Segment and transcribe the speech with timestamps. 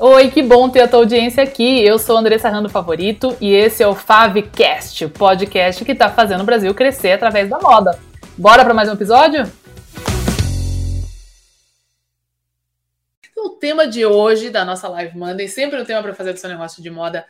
[0.00, 1.84] Oi, que bom ter a tua audiência aqui.
[1.84, 6.42] Eu sou Andressa Rando Favorito e esse é o Favcast, o podcast que está fazendo
[6.42, 7.98] o Brasil crescer através da moda.
[8.36, 9.50] Bora para mais um episódio?
[13.36, 16.48] O tema de hoje da nossa Live Monday, sempre um tema para fazer do seu
[16.48, 17.26] negócio de moda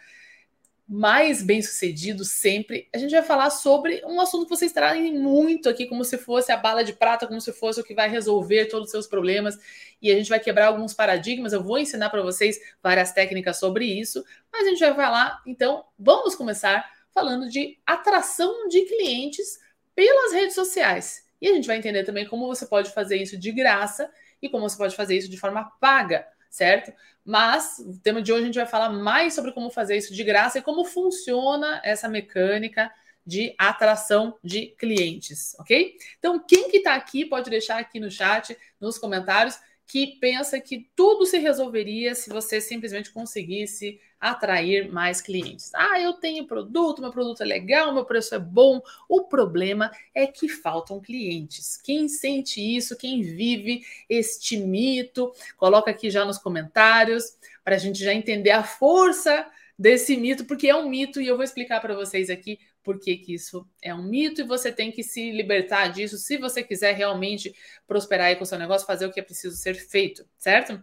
[0.89, 5.69] mais bem sucedido sempre, a gente vai falar sobre um assunto que vocês trazem muito
[5.69, 8.67] aqui, como se fosse a bala de prata, como se fosse o que vai resolver
[8.67, 9.59] todos os seus problemas.
[10.01, 11.53] E a gente vai quebrar alguns paradigmas.
[11.53, 15.43] Eu vou ensinar para vocês várias técnicas sobre isso, mas a gente vai falar.
[15.47, 19.59] Então, vamos começar falando de atração de clientes
[19.95, 21.27] pelas redes sociais.
[21.39, 24.11] E a gente vai entender também como você pode fazer isso de graça
[24.41, 26.93] e como você pode fazer isso de forma paga certo?
[27.25, 30.25] Mas o tema de hoje a gente vai falar mais sobre como fazer isso de
[30.25, 32.91] graça e como funciona essa mecânica
[33.25, 35.95] de atração de clientes, ok?
[36.19, 39.59] Então, quem que está aqui pode deixar aqui no chat, nos comentários,
[39.89, 45.71] que pensa que tudo se resolveria se você simplesmente conseguisse atrair mais clientes.
[45.75, 48.83] Ah, eu tenho produto, meu produto é legal, meu preço é bom.
[49.09, 51.79] O problema é que faltam clientes.
[51.79, 58.05] Quem sente isso, quem vive este mito, coloca aqui já nos comentários para a gente
[58.05, 59.47] já entender a força
[59.79, 63.19] desse mito, porque é um mito e eu vou explicar para vocês aqui por que,
[63.19, 66.95] que isso é um mito e você tem que se libertar disso se você quiser
[66.95, 67.55] realmente
[67.87, 70.83] prosperar aí com o seu negócio, fazer o que é preciso ser feito, certo?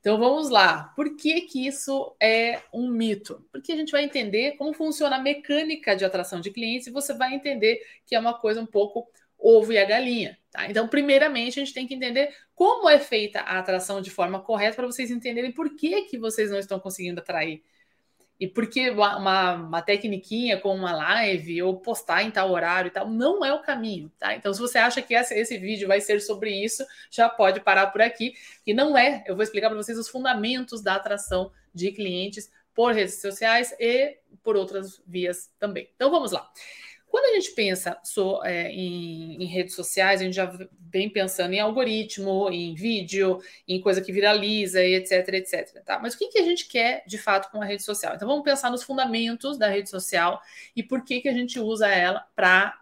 [0.00, 0.92] Então vamos lá.
[0.96, 3.46] Por que, que isso é um mito?
[3.52, 7.14] Porque a gente vai entender como funciona a mecânica de atração de clientes e você
[7.14, 9.08] vai entender que é uma coisa um pouco
[9.38, 10.36] ovo e a galinha.
[10.50, 10.68] Tá?
[10.68, 14.74] Então, primeiramente, a gente tem que entender como é feita a atração de forma correta
[14.74, 17.62] para vocês entenderem por que, que vocês não estão conseguindo atrair
[18.38, 23.08] e porque uma, uma tecniquinha com uma live ou postar em tal horário e tal
[23.08, 24.34] não é o caminho, tá?
[24.34, 27.86] Então, se você acha que esse, esse vídeo vai ser sobre isso, já pode parar
[27.88, 28.34] por aqui.
[28.66, 29.24] E não é.
[29.26, 34.18] Eu vou explicar para vocês os fundamentos da atração de clientes por redes sociais e
[34.42, 35.88] por outras vias também.
[35.94, 36.50] Então, vamos lá.
[37.16, 41.54] Quando a gente pensa so, é, em, em, redes sociais, a gente já vem pensando
[41.54, 45.82] em algoritmo, em vídeo, em coisa que viraliza, etc, etc.
[45.82, 45.98] Tá?
[45.98, 48.14] Mas o que, que a gente quer de fato com a rede social?
[48.14, 50.42] Então vamos pensar nos fundamentos da rede social
[50.76, 52.78] e por que, que a gente usa ela para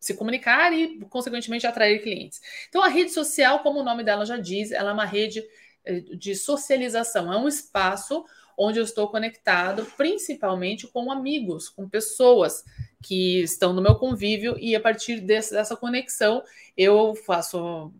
[0.00, 2.40] se comunicar e, consequentemente, atrair clientes.
[2.68, 5.40] Então, a rede social, como o nome dela já diz, ela é uma rede
[5.84, 8.24] eh, de socialização, é um espaço
[8.56, 12.64] onde eu estou conectado principalmente com amigos, com pessoas
[13.02, 16.42] que estão no meu convívio e a partir desse, dessa conexão
[16.76, 17.92] eu faço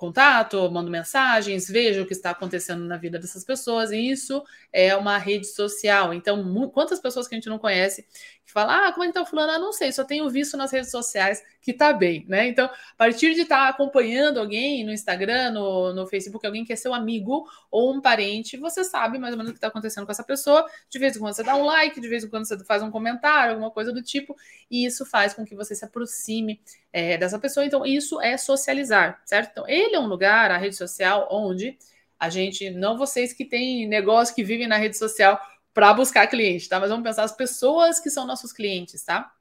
[0.00, 4.96] contato, mando mensagens, vejo o que está acontecendo na vida dessas pessoas, e isso é
[4.96, 6.14] uma rede social.
[6.14, 8.06] Então, quantas pessoas que a gente não conhece
[8.50, 9.52] que falam, ah, como é que tá o fulano?
[9.52, 12.48] Ah, não sei, só tenho visto nas redes sociais que tá bem, né?
[12.48, 16.72] Então, a partir de estar tá acompanhando alguém no Instagram, no, no Facebook, alguém que
[16.72, 20.04] é seu amigo ou um parente, você sabe mais ou menos o que está acontecendo
[20.04, 20.66] com essa pessoa.
[20.88, 22.90] De vez em quando você dá um like, de vez em quando você faz um
[22.90, 24.36] comentário, alguma coisa do tipo,
[24.70, 26.60] e isso faz com que você se aproxime
[26.92, 27.64] é, dessa pessoa.
[27.64, 29.50] Então, isso é socializar, certo?
[29.52, 31.78] Então, ele é um lugar, a rede social, onde
[32.18, 35.40] a gente, não vocês que têm negócio, que vivem na rede social
[35.80, 36.78] para buscar cliente, tá?
[36.78, 39.32] Mas vamos pensar as pessoas que são nossos clientes, tá?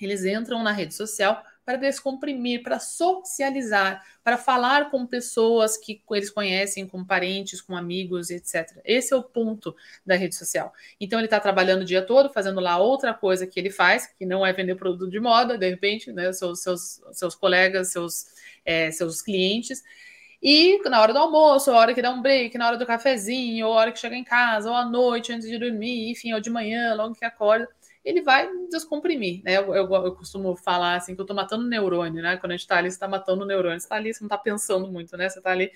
[0.00, 6.30] Eles entram na rede social para descomprimir, para socializar, para falar com pessoas que eles
[6.30, 8.80] conhecem, com parentes, com amigos, etc.
[8.82, 9.76] Esse é o ponto
[10.06, 10.72] da rede social.
[10.98, 14.24] Então ele está trabalhando o dia todo, fazendo lá outra coisa que ele faz, que
[14.24, 16.32] não é vender produto de moda, de repente, né?
[16.32, 18.28] Seus, seus, seus colegas, seus,
[18.64, 19.84] é, seus clientes.
[20.40, 23.66] E na hora do almoço, a hora que dá um break, na hora do cafezinho,
[23.66, 26.40] ou a hora que chega em casa, ou à noite, antes de dormir, enfim, ou
[26.40, 27.68] de manhã, logo que acorda,
[28.04, 29.56] ele vai descomprimir, né?
[29.56, 32.36] Eu, eu, eu, costumo falar assim que eu tô matando neurônio, né?
[32.36, 34.38] Quando a gente tá ali, você tá matando neurônio, você tá ali, você não tá
[34.38, 35.28] pensando muito, né?
[35.28, 35.72] Você tá ali,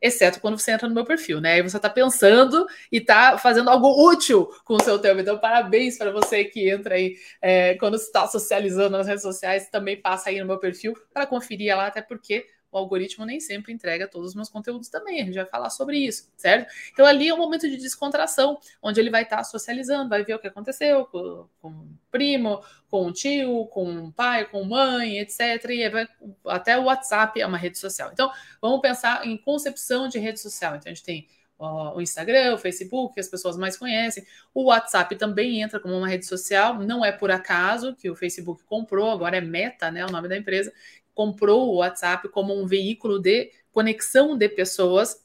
[0.00, 1.54] exceto quando você entra no meu perfil, né?
[1.54, 5.20] Aí você tá pensando e tá fazendo algo útil com o seu tempo.
[5.20, 10.00] Então, parabéns para você que entra aí é, quando está socializando nas redes sociais, também
[10.00, 14.06] passa aí no meu perfil para conferir lá, até porque o algoritmo nem sempre entrega
[14.06, 15.22] todos os meus conteúdos também.
[15.22, 16.70] A gente vai falar sobre isso, certo?
[16.92, 20.34] Então ali é um momento de descontração, onde ele vai estar tá socializando, vai ver
[20.34, 25.40] o que aconteceu com, com primo, com o tio, com o pai, com mãe, etc.
[25.70, 26.06] E vai,
[26.46, 28.10] até o WhatsApp é uma rede social.
[28.12, 28.30] Então
[28.60, 30.76] vamos pensar em concepção de rede social.
[30.76, 31.26] Então a gente tem
[31.58, 34.26] o Instagram, o Facebook, que as pessoas mais conhecem.
[34.52, 36.74] O WhatsApp também entra como uma rede social.
[36.82, 40.36] Não é por acaso que o Facebook comprou, agora é Meta, né, o nome da
[40.36, 40.72] empresa,
[41.16, 45.24] comprou o WhatsApp como um veículo de conexão de pessoas.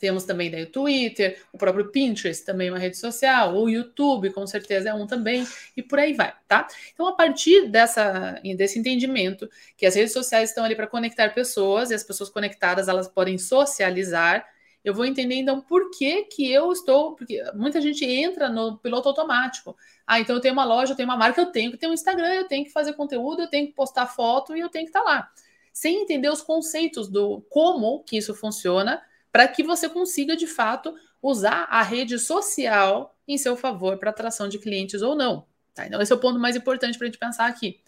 [0.00, 4.30] Temos também daí o Twitter, o próprio Pinterest também é uma rede social, o YouTube
[4.30, 6.66] com certeza é um também, e por aí vai, tá?
[6.92, 11.90] Então, a partir dessa, desse entendimento que as redes sociais estão ali para conectar pessoas,
[11.90, 14.46] e as pessoas conectadas elas podem socializar,
[14.86, 17.16] eu vou entender então por que, que eu estou.
[17.16, 19.76] Porque muita gente entra no piloto automático.
[20.06, 21.92] Ah, então eu tenho uma loja, eu tenho uma marca, eu tenho que ter um
[21.92, 24.90] Instagram, eu tenho que fazer conteúdo, eu tenho que postar foto e eu tenho que
[24.90, 25.30] estar tá lá.
[25.72, 29.02] Sem entender os conceitos do como que isso funciona,
[29.32, 34.48] para que você consiga, de fato, usar a rede social em seu favor para atração
[34.48, 35.46] de clientes ou não.
[35.74, 35.84] Tá?
[35.84, 37.80] Então, esse é o ponto mais importante para a gente pensar aqui.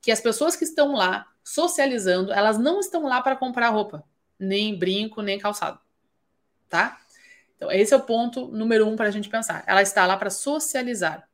[0.00, 4.04] Que as pessoas que estão lá socializando, elas não estão lá para comprar roupa,
[4.38, 5.80] nem brinco, nem calçado.
[6.68, 6.98] Tá?
[7.56, 9.64] Então, esse é o ponto número um para a gente pensar.
[9.66, 11.28] Ela está lá para socializar.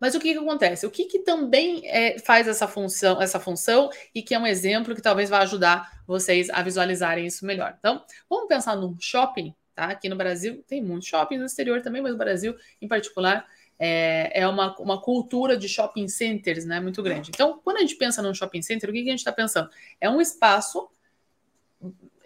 [0.00, 0.86] Mas o que, que acontece?
[0.86, 4.94] O que, que também é, faz essa função, essa função e que é um exemplo
[4.94, 7.74] que talvez vá ajudar vocês a visualizarem isso melhor.
[7.78, 9.86] Então, vamos pensar num shopping, tá?
[9.86, 13.46] Aqui no Brasil tem muitos shoppings no exterior também, mas no Brasil, em particular,
[13.78, 16.80] é, é uma, uma cultura de shopping centers, né?
[16.80, 17.30] Muito grande.
[17.32, 19.70] Então, quando a gente pensa num shopping center, o que, que a gente está pensando?
[20.00, 20.88] É um espaço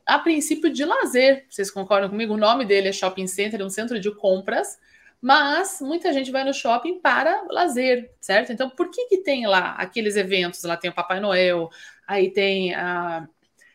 [0.08, 1.46] a princípio de lazer.
[1.48, 2.34] Vocês concordam comigo?
[2.34, 4.78] O nome dele é shopping center, um centro de compras
[5.20, 8.52] mas muita gente vai no shopping para lazer, certo?
[8.52, 10.62] Então, por que que tem lá aqueles eventos?
[10.62, 11.68] Lá tem o Papai Noel,
[12.06, 13.28] aí tem a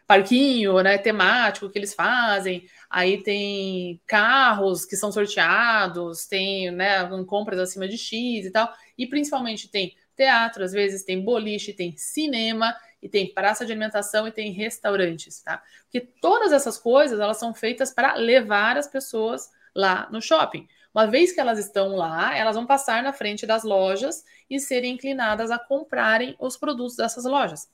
[0.07, 7.57] parquinho, né, temático que eles fazem, aí tem carros que são sorteados, tem, né, compras
[7.57, 12.75] acima de X e tal, e principalmente tem teatro, às vezes tem boliche, tem cinema,
[13.03, 15.61] e tem praça de alimentação e tem restaurantes, tá?
[15.83, 20.65] Porque todas essas coisas, elas são feitas para levar as pessoas lá no shopping.
[20.95, 24.93] Uma vez que elas estão lá, elas vão passar na frente das lojas e serem
[24.93, 27.69] inclinadas a comprarem os produtos dessas lojas.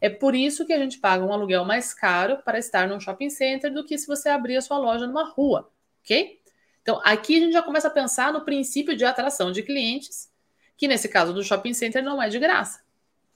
[0.00, 3.28] É por isso que a gente paga um aluguel mais caro para estar num shopping
[3.28, 5.70] center do que se você abrir a sua loja numa rua,
[6.02, 6.40] ok?
[6.80, 10.32] Então, aqui a gente já começa a pensar no princípio de atração de clientes,
[10.74, 12.80] que nesse caso do shopping center não é de graça.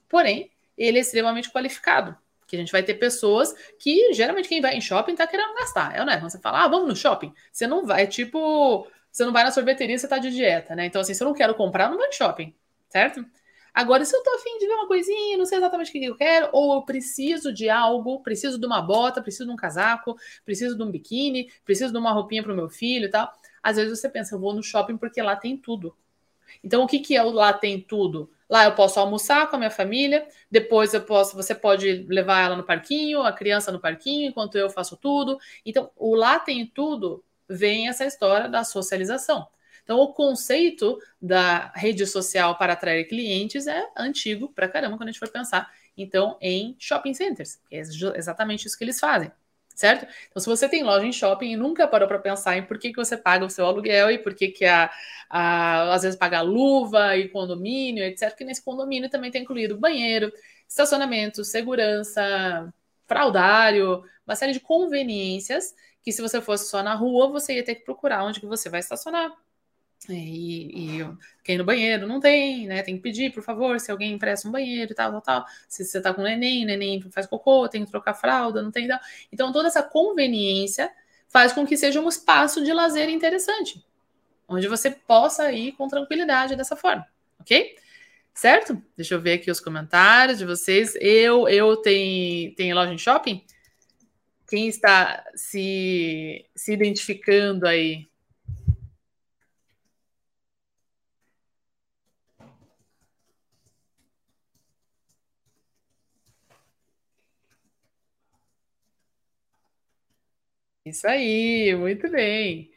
[0.09, 2.15] Porém, ele é extremamente qualificado.
[2.47, 5.95] Que a gente vai ter pessoas que, geralmente, quem vai em shopping está querendo gastar.
[5.95, 6.17] É, né?
[6.17, 7.33] Quando você fala, ah, vamos no shopping.
[7.51, 10.85] Você não vai, tipo, você não vai na sorveteria, você tá de dieta, né?
[10.85, 12.53] Então, assim, se eu não quero comprar, não vai no shopping,
[12.89, 13.25] certo?
[13.73, 16.15] Agora, se eu tô afim de ver uma coisinha, não sei exatamente o que eu
[16.15, 20.77] quero, ou eu preciso de algo, preciso de uma bota, preciso de um casaco, preciso
[20.77, 23.33] de um biquíni, preciso de uma roupinha para o meu filho e tal.
[23.61, 25.93] Às vezes você pensa, eu vou no shopping porque lá tem tudo.
[26.63, 28.29] Então, o que, que é o lá tem tudo?
[28.49, 32.55] Lá eu posso almoçar com a minha família, depois eu posso, você pode levar ela
[32.55, 35.37] no parquinho, a criança no parquinho, enquanto eu faço tudo.
[35.65, 39.47] Então, o lá tem tudo vem essa história da socialização.
[39.83, 45.11] Então, o conceito da rede social para atrair clientes é antigo pra caramba quando a
[45.11, 47.59] gente for pensar, então, em shopping centers.
[47.71, 49.31] É exatamente isso que eles fazem,
[49.75, 50.07] certo?
[50.29, 52.91] Então, se você tem loja em shopping e nunca parou para pensar em por que,
[52.91, 54.89] que você paga o seu aluguel e por que, que a,
[55.29, 60.31] a, às vezes paga luva e condomínio, etc., que nesse condomínio também tem incluído banheiro,
[60.67, 62.73] estacionamento, segurança,
[63.07, 67.75] fraudário, uma série de conveniências que se você fosse só na rua, você ia ter
[67.75, 69.31] que procurar onde que você vai estacionar.
[70.09, 71.09] E, e
[71.43, 72.83] quem no banheiro não tem, né?
[72.83, 75.45] Tem que pedir, por favor, se alguém empresta um banheiro e tal, tal, tal.
[75.67, 78.87] Se você tá com neném, neném faz cocô, tem que trocar fralda, não tem.
[78.87, 78.99] Tal.
[79.31, 80.91] Então, toda essa conveniência
[81.27, 83.83] faz com que seja um espaço de lazer interessante,
[84.47, 87.05] onde você possa ir com tranquilidade dessa forma,
[87.39, 87.75] ok?
[88.33, 88.81] Certo?
[88.97, 90.93] Deixa eu ver aqui os comentários de vocês.
[90.99, 93.43] Eu, eu tenho, tenho loja em shopping?
[94.47, 98.07] Quem está se, se identificando aí?
[110.85, 112.71] Isso aí, muito bem.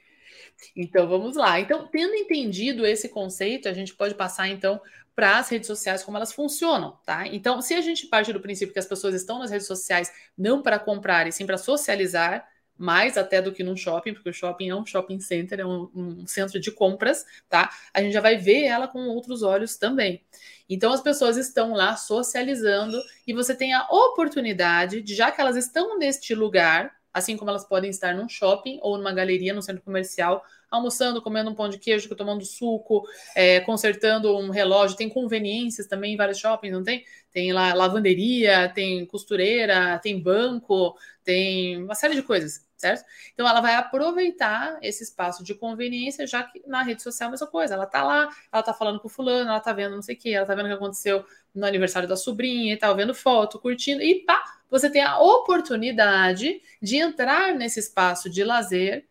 [0.77, 1.61] Então vamos lá.
[1.61, 4.81] Então, tendo entendido esse conceito, a gente pode passar então
[5.15, 7.27] para as redes sociais, como elas funcionam, tá?
[7.27, 10.63] Então, se a gente parte do princípio que as pessoas estão nas redes sociais não
[10.63, 12.49] para comprar e sim para socializar,
[12.79, 15.91] mais até do que num shopping, porque o shopping é um shopping center, é um,
[15.95, 17.71] um, centro de compras, tá?
[17.93, 20.25] A gente já vai ver ela com outros olhos também.
[20.69, 22.97] Então as pessoas estão lá socializando
[23.27, 27.65] e você tem a oportunidade de, já que elas estão neste lugar, assim como elas
[27.65, 31.79] podem estar num shopping ou numa galeria, num centro comercial, almoçando, comendo um pão de
[31.79, 33.03] queijo, tomando suco,
[33.35, 34.97] é, consertando um relógio.
[34.97, 37.05] Tem conveniências também em vários shoppings, não tem?
[37.33, 43.05] Tem lá lavanderia, tem costureira, tem banco, tem uma série de coisas, certo?
[43.35, 47.31] Então ela vai aproveitar esse espaço de conveniência, já que na rede social é a
[47.33, 47.75] mesma coisa.
[47.75, 50.19] Ela tá lá, ela tá falando com o fulano, ela tá vendo não sei o
[50.19, 53.59] que, ela tá vendo o que aconteceu no aniversário da sobrinha e tal, vendo foto,
[53.59, 59.07] curtindo, e pá, você tem a oportunidade de entrar nesse espaço de lazer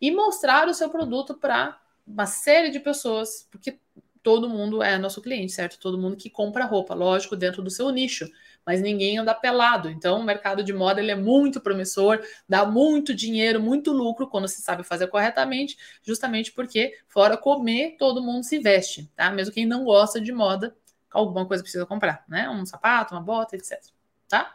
[0.00, 3.78] e mostrar o seu produto para uma série de pessoas, porque
[4.22, 5.78] todo mundo é nosso cliente, certo?
[5.78, 8.30] Todo mundo que compra roupa, lógico, dentro do seu nicho,
[8.68, 9.88] mas ninguém anda pelado.
[9.88, 14.46] Então, o mercado de moda ele é muito promissor, dá muito dinheiro, muito lucro quando
[14.46, 19.30] se sabe fazer corretamente, justamente porque fora comer, todo mundo se veste, tá?
[19.30, 20.76] Mesmo quem não gosta de moda,
[21.10, 22.46] alguma coisa precisa comprar, né?
[22.50, 23.80] Um sapato, uma bota, etc,
[24.28, 24.54] tá?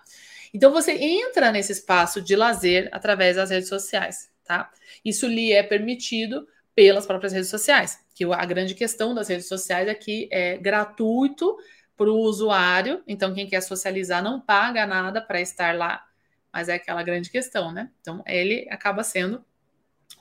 [0.54, 4.70] Então você entra nesse espaço de lazer através das redes sociais, tá?
[5.04, 9.88] Isso lhe é permitido pelas próprias redes sociais, que a grande questão das redes sociais
[9.88, 11.58] é que é gratuito
[11.96, 16.04] para o usuário, então quem quer socializar não paga nada para estar lá,
[16.52, 17.92] mas é aquela grande questão, né?
[18.02, 19.44] Então ele acaba sendo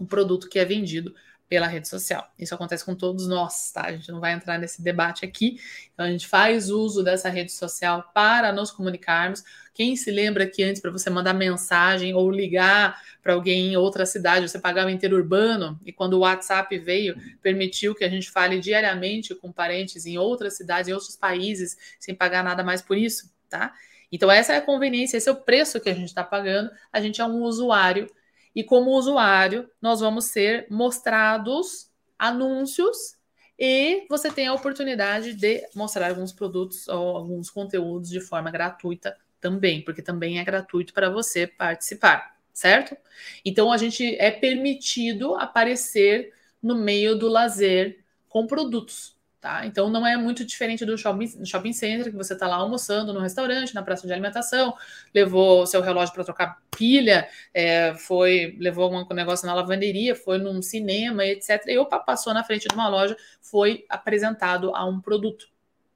[0.00, 1.14] um produto que é vendido
[1.52, 2.32] pela rede social.
[2.38, 3.82] Isso acontece com todos nós, tá?
[3.82, 5.60] A gente não vai entrar nesse debate aqui.
[5.92, 9.44] Então a gente faz uso dessa rede social para nos comunicarmos.
[9.74, 14.06] Quem se lembra que antes para você mandar mensagem ou ligar para alguém em outra
[14.06, 19.34] cidade, você pagava interurbano e quando o WhatsApp veio, permitiu que a gente fale diariamente
[19.34, 23.74] com parentes em outras cidades, em outros países, sem pagar nada mais por isso, tá?
[24.10, 26.70] Então essa é a conveniência, esse é o preço que a gente está pagando.
[26.90, 28.10] A gente é um usuário
[28.54, 33.16] e como usuário, nós vamos ser mostrados anúncios
[33.58, 39.16] e você tem a oportunidade de mostrar alguns produtos ou alguns conteúdos de forma gratuita
[39.40, 42.96] também, porque também é gratuito para você participar, certo?
[43.44, 46.32] Então a gente é permitido aparecer
[46.62, 49.11] no meio do lazer com produtos.
[49.42, 49.66] Tá?
[49.66, 53.18] Então não é muito diferente do shopping, shopping center, que você está lá almoçando no
[53.18, 54.72] restaurante, na praça de alimentação,
[55.12, 60.62] levou seu relógio para trocar pilha, é, foi, levou algum negócio na lavanderia, foi num
[60.62, 61.60] cinema, etc.
[61.66, 65.48] E opa, passou na frente de uma loja, foi apresentado a um produto.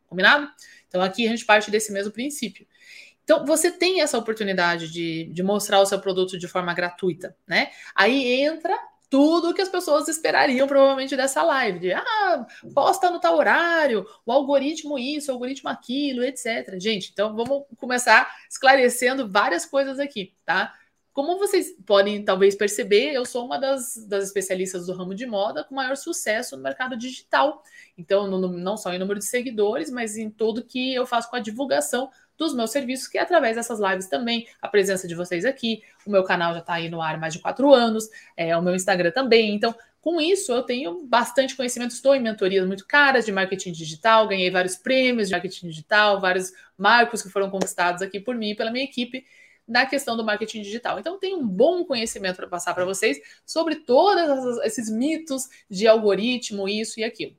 [0.08, 0.48] Combinado?
[0.88, 2.66] Então aqui a gente parte desse mesmo princípio.
[3.22, 7.70] Então, você tem essa oportunidade de, de mostrar o seu produto de forma gratuita, né?
[7.94, 8.76] Aí entra
[9.08, 14.32] tudo que as pessoas esperariam provavelmente dessa live, de ah, posta no tal horário, o
[14.32, 16.78] algoritmo isso, o algoritmo aquilo, etc.
[16.80, 20.74] Gente, então vamos começar esclarecendo várias coisas aqui, tá?
[21.16, 25.64] Como vocês podem talvez perceber, eu sou uma das, das especialistas do ramo de moda
[25.64, 27.62] com maior sucesso no mercado digital.
[27.96, 31.36] Então, no, não só em número de seguidores, mas em tudo que eu faço com
[31.36, 35.44] a divulgação dos meus serviços, que é através dessas lives também, a presença de vocês
[35.44, 35.82] aqui.
[36.06, 38.62] O meu canal já está aí no ar há mais de quatro anos, é, o
[38.62, 39.54] meu Instagram também.
[39.54, 41.90] Então, com isso, eu tenho bastante conhecimento.
[41.90, 46.52] Estou em mentorias muito caras de marketing digital, ganhei vários prêmios de marketing digital, vários
[46.78, 49.24] marcos que foram conquistados aqui por mim e pela minha equipe
[49.66, 50.98] na questão do marketing digital.
[50.98, 56.68] Então, tenho um bom conhecimento para passar para vocês sobre todos esses mitos de algoritmo,
[56.68, 57.34] isso e aquilo.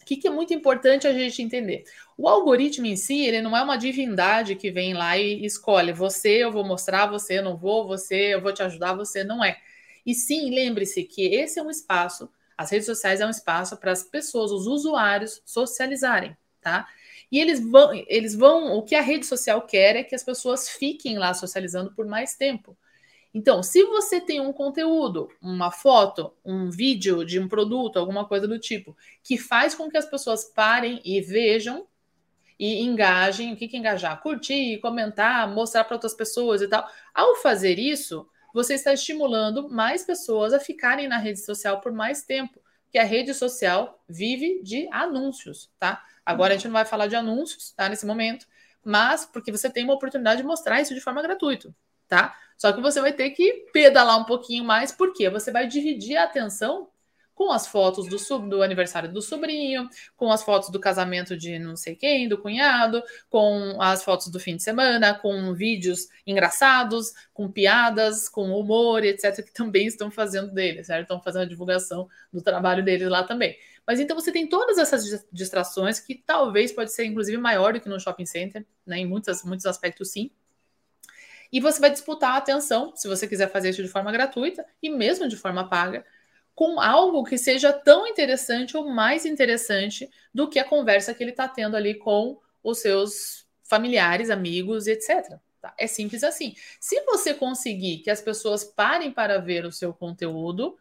[0.00, 1.84] O que, que é muito importante a gente entender?
[2.20, 6.44] O algoritmo em si, ele não é uma divindade que vem lá e escolhe você,
[6.44, 9.56] eu vou mostrar, você eu não vou, você eu vou te ajudar, você não é.
[10.04, 13.90] E sim, lembre-se que esse é um espaço, as redes sociais é um espaço para
[13.90, 16.86] as pessoas, os usuários socializarem, tá?
[17.32, 20.68] E eles vão, eles vão, o que a rede social quer é que as pessoas
[20.68, 22.76] fiquem lá socializando por mais tempo.
[23.32, 28.46] Então, se você tem um conteúdo, uma foto, um vídeo de um produto, alguma coisa
[28.46, 31.86] do tipo, que faz com que as pessoas parem e vejam
[32.60, 34.20] e engajem, o que, que é engajar?
[34.20, 36.86] Curtir, comentar, mostrar para outras pessoas e tal.
[37.14, 42.22] Ao fazer isso, você está estimulando mais pessoas a ficarem na rede social por mais
[42.22, 46.04] tempo, que a rede social vive de anúncios, tá?
[46.24, 47.88] Agora a gente não vai falar de anúncios, tá?
[47.88, 48.46] Nesse momento,
[48.84, 51.74] mas porque você tem uma oportunidade de mostrar isso de forma gratuita,
[52.06, 52.36] tá?
[52.58, 56.24] Só que você vai ter que pedalar um pouquinho mais, porque você vai dividir a
[56.24, 56.90] atenção
[57.40, 61.58] com as fotos do, sub, do aniversário do sobrinho, com as fotos do casamento de
[61.58, 67.14] não sei quem, do cunhado, com as fotos do fim de semana, com vídeos engraçados,
[67.32, 71.04] com piadas, com humor, etc., que também estão fazendo dele, certo?
[71.04, 73.56] Estão fazendo a divulgação do trabalho deles lá também.
[73.86, 77.88] Mas então você tem todas essas distrações que talvez pode ser inclusive maior do que
[77.88, 78.98] no shopping center, né?
[78.98, 80.30] Em muitos, muitos aspectos sim.
[81.50, 84.90] E você vai disputar a atenção, se você quiser fazer isso de forma gratuita e
[84.90, 86.04] mesmo de forma paga,
[86.60, 91.30] com algo que seja tão interessante ou mais interessante do que a conversa que ele
[91.30, 95.38] está tendo ali com os seus familiares, amigos, etc.
[95.58, 95.72] Tá?
[95.78, 96.54] É simples assim.
[96.78, 100.76] Se você conseguir que as pessoas parem para ver o seu conteúdo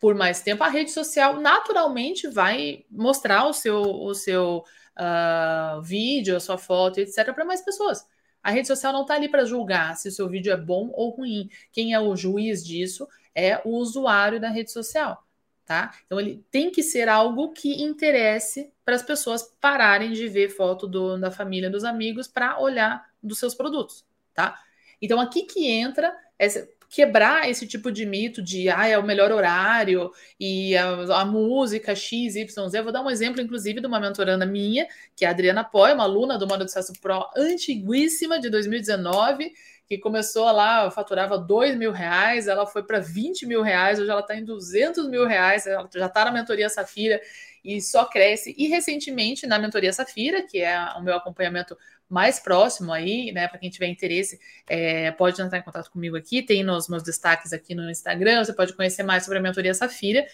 [0.00, 4.64] por mais tempo, a rede social naturalmente vai mostrar o seu, o seu
[4.98, 8.04] uh, vídeo, a sua foto, etc., para mais pessoas.
[8.42, 11.10] A rede social não está ali para julgar se o seu vídeo é bom ou
[11.10, 11.48] ruim.
[11.70, 15.24] Quem é o juiz disso é o usuário da rede social,
[15.64, 15.94] tá?
[16.06, 20.86] Então ele tem que ser algo que interesse para as pessoas pararem de ver foto
[20.86, 24.58] do, da família, dos amigos, para olhar dos seus produtos, tá?
[25.00, 29.32] Então aqui que entra essa, quebrar esse tipo de mito de ah, é o melhor
[29.32, 32.78] horário e a, a música X, Y, Z.
[32.78, 34.86] Eu vou dar um exemplo, inclusive, de uma mentoranda minha,
[35.16, 39.54] que é a Adriana Poi, uma aluna do Modo de Sucesso Pro antiguíssima de 2019
[39.86, 44.20] que começou lá, faturava 2 mil reais, ela foi para 20 mil reais, hoje ela
[44.20, 47.20] está em 200 mil reais, ela já está na mentoria Safira
[47.64, 48.54] e só cresce.
[48.56, 51.76] E recentemente, na mentoria Safira, que é o meu acompanhamento
[52.08, 53.48] mais próximo aí, né?
[53.48, 57.52] Para quem tiver interesse, é, pode entrar em contato comigo aqui, tem nos meus destaques
[57.52, 60.26] aqui no Instagram, você pode conhecer mais sobre a mentoria Safira.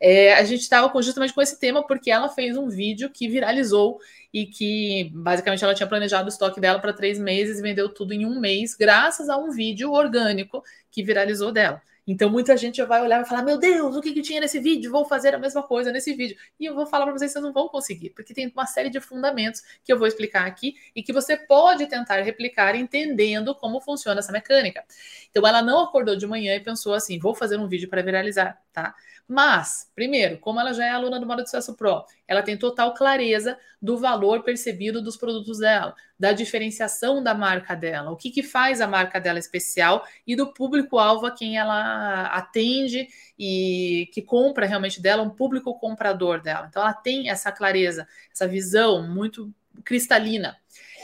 [0.00, 3.98] É, a gente estava justamente com esse tema porque ela fez um vídeo que viralizou
[4.32, 8.12] e que basicamente ela tinha planejado o estoque dela para três meses e vendeu tudo
[8.12, 11.80] em um mês, graças a um vídeo orgânico que viralizou dela.
[12.06, 14.58] Então muita gente já vai olhar e falar: Meu Deus, o que, que tinha nesse
[14.58, 14.90] vídeo?
[14.90, 16.36] Vou fazer a mesma coisa nesse vídeo.
[16.58, 19.00] E eu vou falar para vocês: vocês não vão conseguir, porque tem uma série de
[19.00, 24.18] fundamentos que eu vou explicar aqui e que você pode tentar replicar entendendo como funciona
[24.18, 24.84] essa mecânica.
[25.30, 28.60] Então ela não acordou de manhã e pensou assim: vou fazer um vídeo para viralizar,
[28.72, 28.94] tá?
[29.32, 32.92] Mas, primeiro, como ela já é aluna do Modo de Sucesso Pro, ela tem total
[32.92, 38.42] clareza do valor percebido dos produtos dela, da diferenciação da marca dela, o que, que
[38.42, 43.08] faz a marca dela especial e do público-alvo a quem ela atende
[43.38, 46.66] e que compra realmente dela, um público comprador dela.
[46.68, 49.50] Então, ela tem essa clareza, essa visão muito
[49.82, 50.58] cristalina.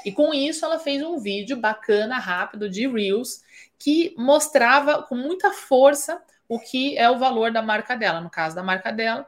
[0.04, 3.40] E com isso, ela fez um vídeo bacana, rápido, de Reels,
[3.78, 8.20] que mostrava com muita força o que é o valor da marca dela.
[8.20, 9.26] No caso da marca dela,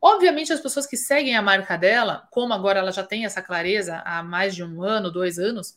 [0.00, 4.02] Obviamente, as pessoas que seguem a marca dela, como agora ela já tem essa clareza
[4.04, 5.76] há mais de um ano, dois anos,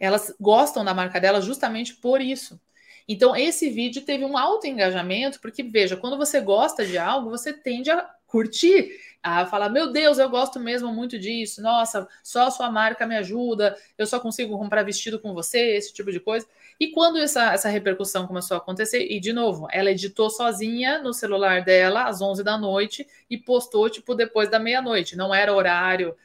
[0.00, 2.60] elas gostam da marca dela justamente por isso.
[3.06, 7.52] Então, esse vídeo teve um alto engajamento, porque, veja, quando você gosta de algo, você
[7.52, 8.90] tende a curtir,
[9.22, 13.16] a falar: Meu Deus, eu gosto mesmo muito disso, nossa, só a sua marca me
[13.16, 16.46] ajuda, eu só consigo comprar vestido com você, esse tipo de coisa.
[16.78, 21.12] E quando essa, essa repercussão começou a acontecer, e de novo, ela editou sozinha no
[21.12, 25.16] celular dela às 11 da noite e postou, tipo, depois da meia-noite.
[25.16, 26.16] Não era horário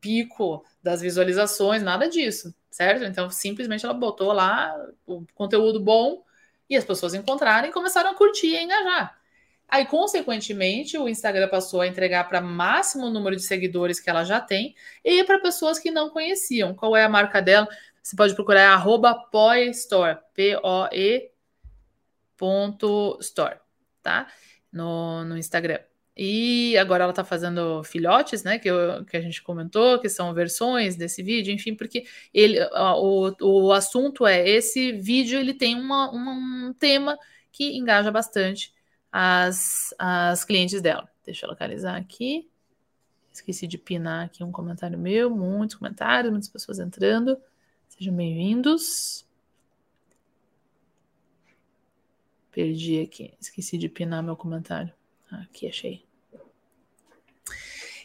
[0.00, 3.04] pico das visualizações, nada disso, certo?
[3.04, 4.74] Então, simplesmente ela botou lá
[5.06, 6.24] o conteúdo bom
[6.68, 9.16] e as pessoas encontraram e começaram a curtir e engajar.
[9.68, 14.38] Aí, consequentemente, o Instagram passou a entregar para máximo número de seguidores que ela já
[14.38, 16.74] tem e para pessoas que não conheciam.
[16.74, 17.66] Qual é a marca dela?
[18.02, 21.30] Você pode procurar arroba Poestore, P-O-E
[22.36, 23.56] ponto store,
[24.02, 24.26] tá?
[24.72, 25.78] No, no Instagram.
[26.16, 28.58] E agora ela tá fazendo filhotes, né?
[28.58, 32.58] Que, eu, que a gente comentou, que são versões desse vídeo, enfim, porque ele,
[32.96, 37.16] o, o assunto é esse vídeo ele tem uma, uma, um tema
[37.50, 38.74] que engaja bastante
[39.10, 41.08] as, as clientes dela.
[41.24, 42.50] Deixa eu localizar aqui.
[43.32, 47.38] Esqueci de pinar aqui um comentário meu, muitos comentários, muitas pessoas entrando.
[48.02, 49.24] Sejam bem-vindos.
[52.50, 54.92] Perdi aqui, esqueci de pinar meu comentário.
[55.30, 56.02] Aqui, achei.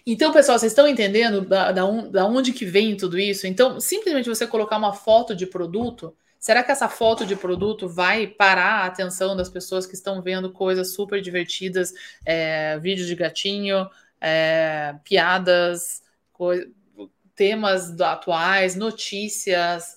[0.06, 3.48] Então, pessoal, vocês estão entendendo da, da, um, da onde que vem tudo isso?
[3.48, 8.28] Então, simplesmente você colocar uma foto de produto, será que essa foto de produto vai
[8.28, 11.92] parar a atenção das pessoas que estão vendo coisas super divertidas,
[12.24, 13.90] é, vídeos de gatinho,
[14.22, 16.04] é, piadas,
[17.38, 19.96] temas atuais, notícias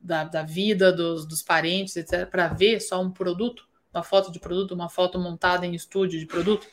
[0.00, 4.40] da, da, vida dos, dos parentes, etc., para ver só um produto, uma foto de
[4.40, 6.66] produto, uma foto montada em estúdio de produto,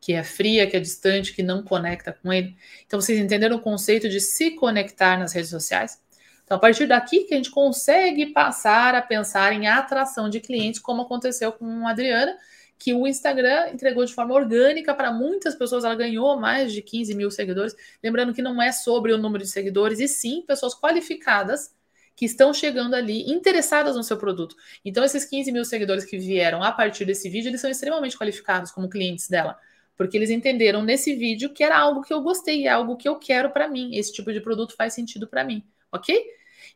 [0.00, 2.56] que é fria, que é distante, que não conecta com ele.
[2.86, 6.00] Então, vocês entenderam o conceito de se conectar nas redes sociais?
[6.42, 10.80] Então, a partir daqui que a gente consegue passar a pensar em atração de clientes,
[10.80, 12.36] como aconteceu com a Adriana,
[12.80, 17.14] que o Instagram entregou de forma orgânica para muitas pessoas, ela ganhou mais de 15
[17.14, 17.76] mil seguidores.
[18.02, 21.74] Lembrando que não é sobre o número de seguidores, e sim pessoas qualificadas
[22.16, 24.56] que estão chegando ali interessadas no seu produto.
[24.82, 28.72] Então, esses 15 mil seguidores que vieram a partir desse vídeo, eles são extremamente qualificados
[28.72, 29.58] como clientes dela.
[30.00, 33.16] porque eles entenderam nesse vídeo que era algo que eu gostei, é algo que eu
[33.16, 33.94] quero para mim.
[33.94, 35.62] Esse tipo de produto faz sentido para mim,
[35.92, 36.18] ok?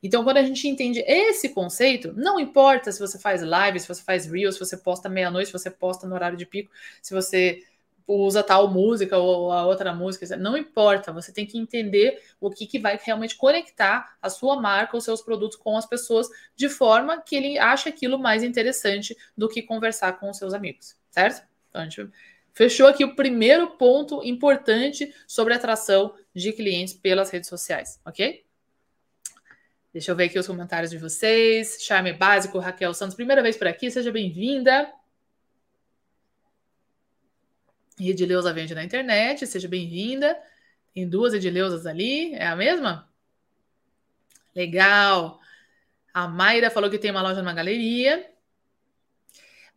[0.02, 4.02] Então, quando a gente entende esse conceito, não importa se você faz live, se você
[4.02, 6.70] faz reels, se você posta meia-noite, se você posta no horário de pico,
[7.02, 7.62] se você
[8.06, 12.66] usa tal música ou a outra música, não importa, você tem que entender o que,
[12.66, 17.20] que vai realmente conectar a sua marca, os seus produtos com as pessoas, de forma
[17.22, 21.46] que ele ache aquilo mais interessante do que conversar com os seus amigos, certo?
[21.70, 22.10] Então, a gente
[22.52, 28.44] fechou aqui o primeiro ponto importante sobre atração de clientes pelas redes sociais, ok?
[29.94, 31.78] Deixa eu ver aqui os comentários de vocês.
[31.80, 34.92] Charme Básico, Raquel Santos, primeira vez por aqui, seja bem-vinda.
[38.00, 40.36] Edileuza vende na internet, seja bem-vinda.
[40.92, 43.08] Tem duas Edileusas ali, é a mesma?
[44.52, 45.38] Legal.
[46.12, 48.33] A Mayra falou que tem uma loja numa galeria.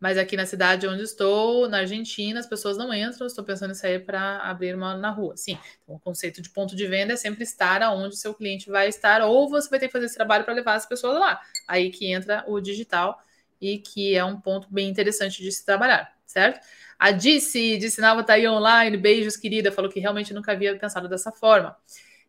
[0.00, 3.26] Mas aqui na cidade onde estou, na Argentina, as pessoas não entram.
[3.26, 5.36] Estou pensando em sair para abrir uma na rua.
[5.36, 8.88] Sim, então, o conceito de ponto de venda é sempre estar aonde seu cliente vai
[8.88, 11.40] estar, ou você vai ter que fazer esse trabalho para levar as pessoas lá.
[11.66, 13.20] Aí que entra o digital
[13.60, 16.64] e que é um ponto bem interessante de se trabalhar, certo?
[16.98, 21.08] A Disse, disse Nava tá aí online, beijos, querida, falou que realmente nunca havia pensado
[21.08, 21.76] dessa forma.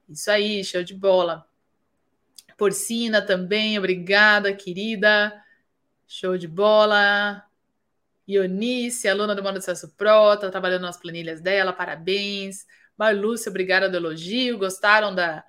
[0.07, 1.45] Isso aí, show de bola.
[2.57, 5.33] Porcina também, obrigada, querida.
[6.07, 7.48] Show de bola.
[8.29, 12.67] Ionice, aluna do Modo de Acesso Pro, tá trabalhando nas planilhas dela, parabéns.
[12.95, 14.57] Marlúcia, obrigada do elogio.
[14.59, 15.43] Gostaram da.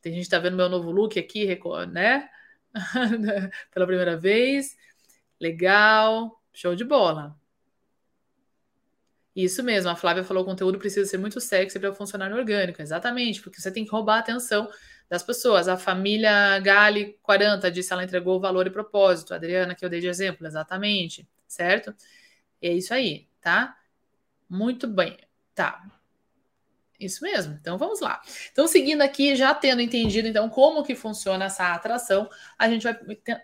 [0.00, 1.46] Tem gente que tá vendo meu novo look aqui,
[1.92, 2.30] né?
[3.70, 4.74] Pela primeira vez.
[5.38, 7.36] Legal, show de bola.
[9.36, 12.80] Isso mesmo, a Flávia falou: o conteúdo precisa ser muito sexy para funcionar no orgânico.
[12.80, 14.70] Exatamente, porque você tem que roubar a atenção
[15.10, 15.68] das pessoas.
[15.68, 19.34] A família Gali 40 disse ela entregou valor e propósito.
[19.34, 21.94] A Adriana, que eu dei de exemplo, exatamente certo?
[22.60, 23.76] É isso aí, tá?
[24.48, 25.18] Muito bem,
[25.54, 25.84] tá.
[26.98, 27.54] Isso mesmo.
[27.60, 28.20] Então vamos lá.
[28.52, 32.28] Então seguindo aqui, já tendo entendido então como que funciona essa atração,
[32.58, 32.96] a gente vai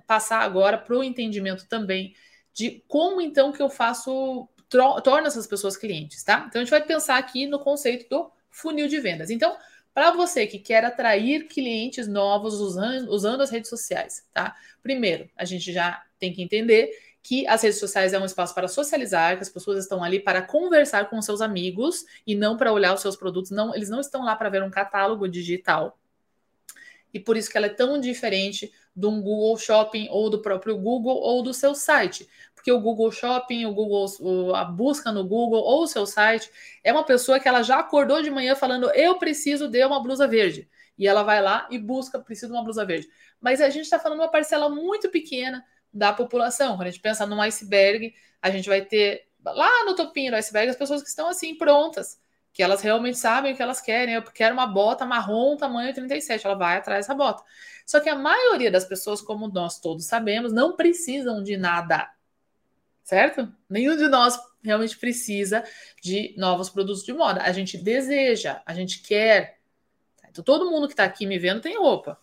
[0.06, 2.14] passar agora para o entendimento também
[2.52, 4.48] de como então que eu faço
[5.02, 6.44] torna essas pessoas clientes, tá?
[6.48, 9.28] Então a gente vai pensar aqui no conceito do funil de vendas.
[9.28, 9.56] Então,
[9.92, 14.54] para você que quer atrair clientes novos usando, usando as redes sociais, tá?
[14.80, 16.88] Primeiro, a gente já tem que entender
[17.22, 20.42] que as redes sociais é um espaço para socializar, que as pessoas estão ali para
[20.42, 23.50] conversar com seus amigos e não para olhar os seus produtos.
[23.50, 25.98] Não, eles não estão lá para ver um catálogo digital.
[27.12, 30.76] E por isso que ela é tão diferente de um Google Shopping ou do próprio
[30.78, 32.28] Google ou do seu site.
[32.54, 36.50] Porque o Google Shopping, o Google, a busca no Google ou o seu site
[36.84, 40.26] é uma pessoa que ela já acordou de manhã falando: eu preciso de uma blusa
[40.26, 40.68] verde.
[40.96, 43.08] E ela vai lá e busca, preciso de uma blusa verde.
[43.40, 46.76] Mas a gente está falando uma parcela muito pequena da população.
[46.76, 50.70] Quando a gente pensa num iceberg, a gente vai ter lá no topinho do iceberg
[50.70, 52.20] as pessoas que estão assim prontas,
[52.52, 54.14] que elas realmente sabem o que elas querem.
[54.14, 57.42] Eu quero uma bota marrom tamanho 37, ela vai atrás dessa bota.
[57.86, 62.08] Só que a maioria das pessoas, como nós todos sabemos, não precisam de nada.
[63.02, 63.52] Certo?
[63.68, 65.64] Nenhum de nós realmente precisa
[66.00, 67.42] de novos produtos de moda.
[67.42, 69.58] A gente deseja, a gente quer.
[70.28, 72.16] Então, todo mundo que está aqui me vendo tem roupa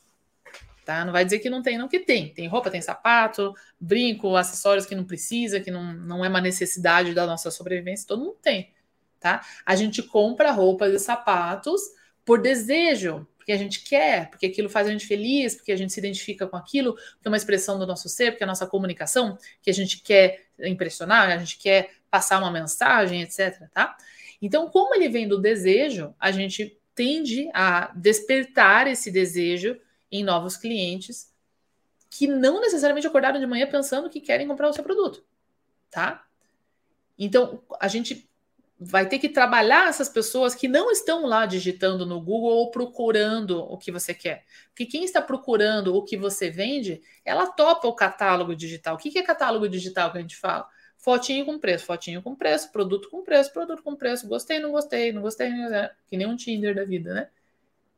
[0.88, 1.04] tá?
[1.04, 2.34] Não vai dizer que não tem, não que tem.
[2.34, 7.14] Tem roupa, tem sapato, brinco, acessórios que não precisa, que não, não é uma necessidade
[7.14, 8.72] da nossa sobrevivência, todo mundo tem,
[9.20, 9.46] tá?
[9.66, 11.82] A gente compra roupas e sapatos
[12.24, 15.92] por desejo, porque a gente quer, porque aquilo faz a gente feliz, porque a gente
[15.92, 18.66] se identifica com aquilo, que é uma expressão do nosso ser, porque é a nossa
[18.66, 23.98] comunicação, que a gente quer impressionar, a gente quer passar uma mensagem, etc, tá?
[24.42, 29.78] Então, como ele vem do desejo, a gente tende a despertar esse desejo
[30.12, 31.34] em novos clientes
[32.10, 35.24] que não necessariamente acordaram de manhã pensando que querem comprar o seu produto,
[35.90, 36.26] tá?
[37.18, 38.30] Então, a gente
[38.80, 43.60] vai ter que trabalhar essas pessoas que não estão lá digitando no Google ou procurando
[43.60, 44.46] o que você quer.
[44.68, 48.96] Porque quem está procurando o que você vende, ela topa o catálogo digital.
[48.96, 50.68] O que é catálogo digital que a gente fala?
[50.96, 55.12] Fotinho com preço, fotinho com preço, produto com preço, produto com preço, gostei, não gostei,
[55.12, 55.90] não gostei, não gostei.
[56.08, 57.30] que nem um Tinder da vida, né?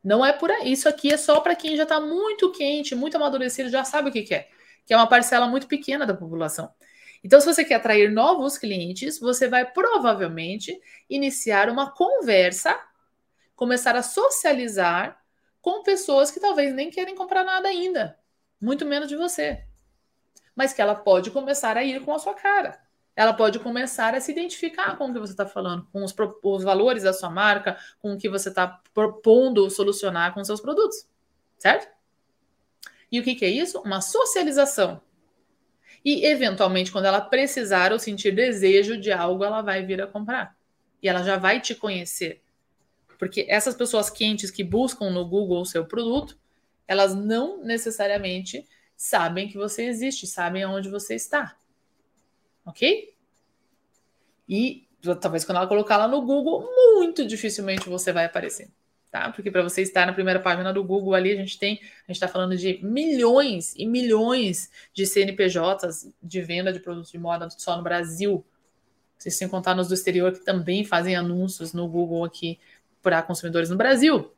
[0.04, 0.72] Não é por aí.
[0.72, 4.12] Isso aqui é só para quem já está muito quente, muito amadurecido, já sabe o
[4.12, 4.50] que quer,
[4.86, 6.74] que é uma parcela muito pequena da população.
[7.24, 12.80] Então, se você quer atrair novos clientes, você vai provavelmente iniciar uma conversa,
[13.56, 15.22] começar a socializar
[15.62, 18.18] com pessoas que talvez nem querem comprar nada ainda,
[18.62, 19.66] muito menos de você,
[20.56, 22.80] mas que ela pode começar a ir com a sua cara
[23.20, 26.64] ela pode começar a se identificar com o que você está falando, com os, os,
[26.64, 31.06] valores da sua marca, com o que você está propondo solucionar com seus produtos,
[31.58, 31.94] certo?
[33.12, 33.82] E o que, que é isso?
[33.82, 35.02] Uma socialização.
[36.06, 40.56] E, eventualmente, quando ela precisar ou sentir desejo de algo, ela vai vir a comprar.
[41.04, 42.42] e ela já vai te conhecer.
[43.18, 46.40] Porque essas pessoas quentes que buscam no Google o seu produto,
[46.88, 51.58] elas não necessariamente sabem que você existe, sabem aonde você está.
[52.70, 53.14] Ok?
[54.48, 54.88] E
[55.22, 58.70] talvez quando ela colocar lá no Google, muito dificilmente você vai aparecer.
[59.12, 59.32] Tá?
[59.32, 62.18] Porque para você estar na primeira página do Google ali, a gente tem, a gente
[62.18, 67.76] está falando de milhões e milhões de CNPJs de venda de produtos de moda só
[67.76, 68.46] no Brasil.
[69.18, 72.60] Vocês sem contar nos do exterior que também fazem anúncios no Google aqui
[73.02, 74.32] para consumidores no Brasil.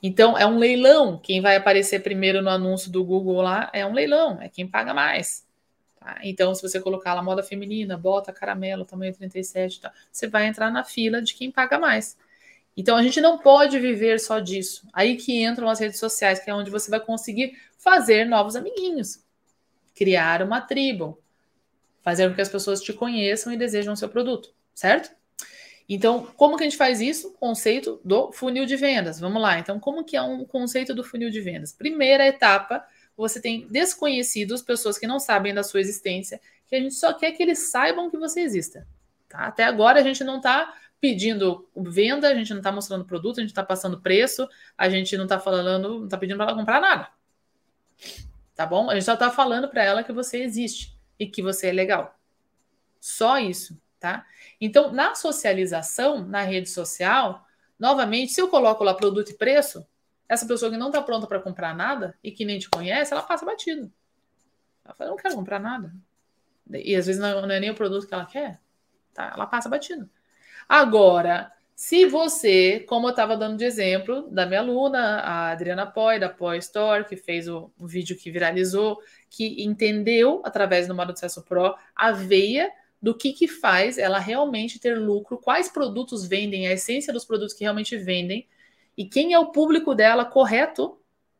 [0.00, 1.18] Então, é um leilão.
[1.18, 4.94] Quem vai aparecer primeiro no anúncio do Google lá é um leilão, é quem paga
[4.94, 5.47] mais.
[5.98, 6.18] Tá?
[6.22, 9.92] Então, se você colocar lá moda feminina, bota caramelo, tamanho 37, tá?
[10.10, 12.16] você vai entrar na fila de quem paga mais.
[12.76, 14.86] Então, a gente não pode viver só disso.
[14.92, 19.24] Aí que entram as redes sociais, que é onde você vai conseguir fazer novos amiguinhos,
[19.94, 21.20] criar uma tribo,
[22.02, 25.10] fazer com que as pessoas te conheçam e desejam o seu produto, certo?
[25.88, 27.32] Então, como que a gente faz isso?
[27.32, 29.18] Conceito do funil de vendas.
[29.18, 29.58] Vamos lá.
[29.58, 31.72] Então, como que é um conceito do funil de vendas?
[31.72, 32.84] Primeira etapa,
[33.18, 37.32] você tem desconhecidos, pessoas que não sabem da sua existência, que a gente só quer
[37.32, 38.86] que eles saibam que você exista.
[39.28, 39.40] Tá?
[39.40, 43.40] Até agora a gente não está pedindo venda, a gente não está mostrando produto, a
[43.40, 46.80] gente está passando preço, a gente não está falando, não está pedindo para ela comprar
[46.80, 47.08] nada.
[48.54, 48.90] Tá bom?
[48.90, 52.18] A gente só está falando para ela que você existe e que você é legal.
[53.00, 54.26] Só isso, tá?
[54.60, 57.46] Então, na socialização, na rede social,
[57.78, 59.86] novamente, se eu coloco lá produto e preço,
[60.28, 63.22] essa pessoa que não está pronta para comprar nada e que nem te conhece, ela
[63.22, 63.90] passa batido.
[64.84, 65.92] Ela fala, eu não quero comprar nada.
[66.70, 68.60] E às vezes não, é nem o produto que ela quer,
[69.14, 69.32] tá?
[69.34, 70.08] Ela passa batido.
[70.68, 76.18] Agora, se você, como eu estava dando de exemplo da minha aluna, a Adriana Poi,
[76.18, 81.42] da Poi Store, que fez o, vídeo que viralizou, que entendeu, através do Modo Sucesso
[81.44, 86.72] Pro, a veia do que, que faz ela realmente ter lucro, quais produtos vendem, a
[86.72, 88.46] essência dos produtos que realmente vendem,
[88.98, 90.98] e quem é o público dela correto.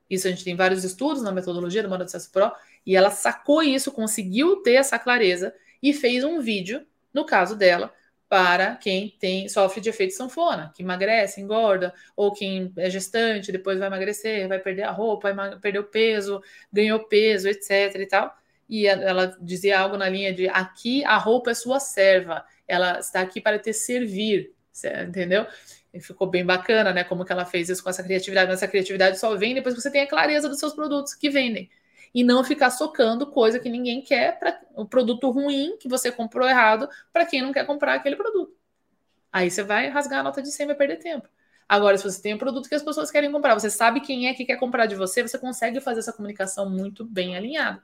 [0.09, 2.53] Isso a gente tem vários estudos na metodologia do Modo Sucesso Pro,
[2.87, 7.93] e ela sacou isso, conseguiu ter essa clareza e fez um vídeo, no caso dela,
[8.29, 13.79] para quem tem sofre de efeito sanfona, que emagrece, engorda, ou quem é gestante, depois
[13.79, 16.41] vai emagrecer, vai perder a roupa, vai perder o peso,
[16.73, 18.35] ganhou peso, etc e tal.
[18.69, 23.21] E ela dizia algo na linha de aqui a roupa é sua serva, ela está
[23.21, 24.53] aqui para te servir,
[25.09, 25.47] entendeu?
[26.01, 27.03] Ficou bem bacana, né?
[27.05, 28.47] Como que ela fez isso com essa criatividade.
[28.47, 31.31] Mas essa criatividade só vem depois que você tem a clareza dos seus produtos que
[31.31, 31.71] vendem
[32.15, 36.11] e não ficar socando coisa que ninguém quer para o um produto ruim que você
[36.11, 38.57] comprou errado para quem não quer comprar aquele produto.
[39.33, 41.29] Aí você vai rasgar a nota de 100 e vai perder tempo.
[41.69, 44.35] Agora, se você tem um produto que as pessoas querem comprar, você sabe quem é
[44.35, 47.83] que quer comprar de você, você consegue fazer essa comunicação muito bem alinhada.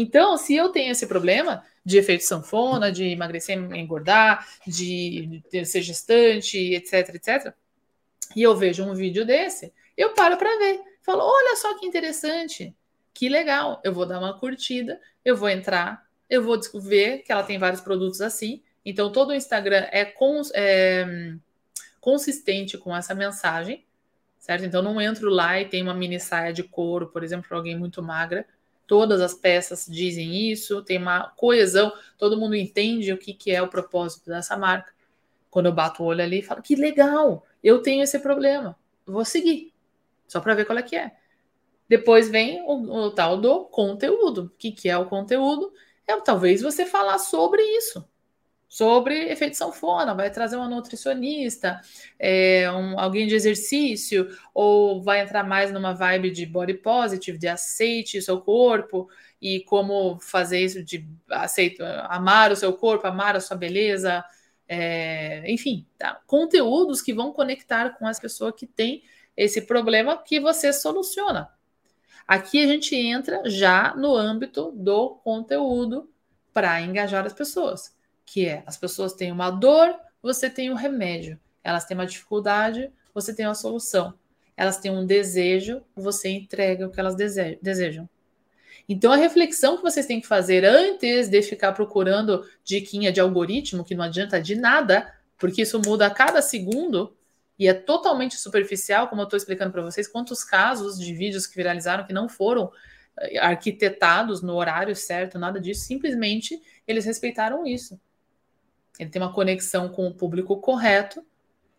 [0.00, 6.56] Então, se eu tenho esse problema de efeito sanfona, de emagrecer, engordar, de, ser gestante,
[6.72, 7.52] etc, etc,
[8.36, 10.80] e eu vejo um vídeo desse, eu paro para ver.
[11.02, 12.72] Falo, olha só que interessante
[13.18, 17.42] que legal, eu vou dar uma curtida, eu vou entrar, eu vou ver que ela
[17.42, 18.62] tem vários produtos assim.
[18.84, 21.34] Então, todo o Instagram é, cons é
[22.00, 23.84] consistente com essa mensagem,
[24.38, 24.64] certo?
[24.64, 27.76] Então, não entro lá e tem uma mini saia de couro, por exemplo, para alguém
[27.76, 28.46] muito magra.
[28.88, 33.60] Todas as peças dizem isso, tem uma coesão, todo mundo entende o que, que é
[33.60, 34.94] o propósito dessa marca.
[35.50, 39.74] Quando eu bato o olho ali, falo, que legal, eu tenho esse problema, vou seguir,
[40.26, 41.12] só para ver qual é que é.
[41.86, 44.44] Depois vem o, o tal do conteúdo.
[44.44, 45.70] O que, que é o conteúdo?
[46.06, 48.02] É talvez você falar sobre isso,
[48.68, 51.80] sobre efeito sanfona, vai trazer uma nutricionista,
[52.18, 57.48] é, um, alguém de exercício, ou vai entrar mais numa vibe de body positive, de
[57.48, 59.08] aceite o seu corpo
[59.40, 64.22] e como fazer isso de aceito, amar o seu corpo, amar a sua beleza,
[64.68, 66.20] é, enfim, tá?
[66.26, 69.02] conteúdos que vão conectar com as pessoas que têm
[69.34, 71.48] esse problema que você soluciona.
[72.26, 76.10] Aqui a gente entra já no âmbito do conteúdo
[76.52, 77.96] para engajar as pessoas,
[78.32, 81.38] que é as pessoas têm uma dor, você tem um remédio.
[81.64, 84.14] Elas têm uma dificuldade, você tem uma solução.
[84.56, 88.08] Elas têm um desejo, você entrega o que elas desejam.
[88.88, 93.84] Então, a reflexão que vocês têm que fazer antes de ficar procurando diquinha de algoritmo,
[93.84, 97.14] que não adianta de nada, porque isso muda a cada segundo,
[97.58, 101.56] e é totalmente superficial, como eu estou explicando para vocês, quantos casos de vídeos que
[101.56, 102.72] viralizaram que não foram
[103.20, 108.00] eh, arquitetados no horário certo, nada disso, simplesmente eles respeitaram isso.
[108.98, 111.24] Ele tem uma conexão com o público correto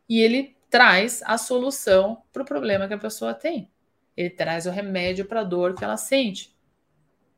[0.07, 3.69] e ele traz a solução para o problema que a pessoa tem.
[4.15, 6.55] Ele traz o remédio para a dor que ela sente.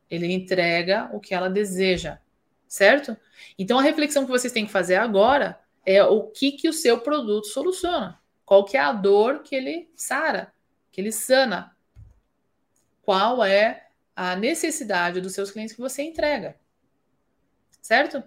[0.10, 2.20] Ele entrega o que ela deseja,
[2.68, 3.16] certo?
[3.58, 7.00] Então a reflexão que vocês têm que fazer agora é o que, que o seu
[7.00, 8.20] produto soluciona.
[8.46, 10.54] Qual que é a dor que ele sara,
[10.92, 11.76] que ele sana.
[13.02, 16.56] Qual é a necessidade dos seus clientes que você entrega.
[17.82, 18.24] Certo?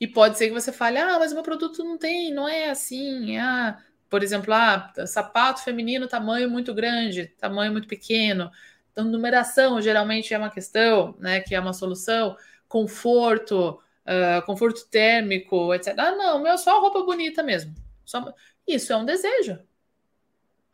[0.00, 2.70] E pode ser que você fale, ah, mas o meu produto não tem, não é
[2.70, 3.38] assim.
[3.38, 3.78] Ah,
[4.10, 8.50] por exemplo, ah, sapato feminino, tamanho muito grande, tamanho muito pequeno.
[8.92, 11.40] Então, numeração geralmente é uma questão, né?
[11.40, 12.36] Que é uma solução.
[12.68, 15.94] Conforto, uh, conforto térmico, etc.
[15.98, 17.74] Ah, não, meu é só roupa bonita mesmo.
[18.04, 18.32] Só...
[18.66, 19.58] Isso é um desejo.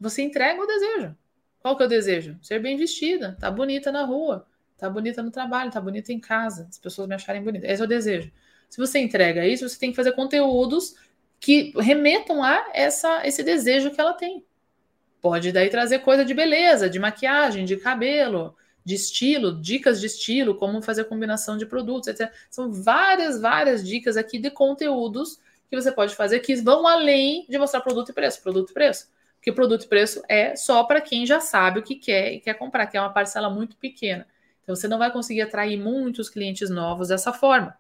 [0.01, 1.17] Você entrega o desejo.
[1.61, 2.39] Qual que é o desejo?
[2.43, 6.67] Ser bem vestida, tá bonita na rua, tá bonita no trabalho, tá bonita em casa,
[6.69, 7.67] as pessoas me acharem bonita.
[7.67, 8.33] Esse é o desejo.
[8.73, 10.95] Se você entrega isso, você tem que fazer conteúdos
[11.39, 14.43] que remetam a essa, esse desejo que ela tem.
[15.21, 20.55] Pode daí trazer coisa de beleza, de maquiagem, de cabelo, de estilo, dicas de estilo,
[20.55, 22.33] como fazer combinação de produtos, etc.
[22.49, 27.59] São várias, várias dicas aqui de conteúdos que você pode fazer que vão além de
[27.59, 29.11] mostrar produto e preço, produto e preço.
[29.35, 32.55] Porque produto e preço é só para quem já sabe o que quer e quer
[32.55, 34.27] comprar, que é uma parcela muito pequena.
[34.63, 37.77] Então você não vai conseguir atrair muitos clientes novos dessa forma.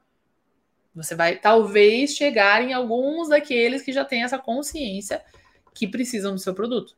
[0.95, 5.23] Você vai talvez chegar em alguns daqueles que já têm essa consciência
[5.75, 6.97] que precisam do seu produto.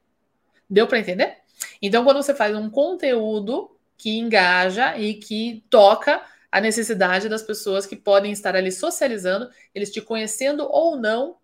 [0.69, 1.39] Deu para entender?
[1.81, 7.87] Então, quando você faz um conteúdo que engaja e que toca a necessidade das pessoas
[7.87, 11.37] que podem estar ali socializando, eles te conhecendo ou não,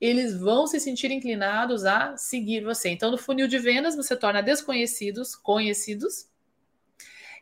[0.00, 2.88] eles vão se sentir inclinados a seguir você.
[2.88, 6.28] Então, no funil de vendas, você torna desconhecidos conhecidos,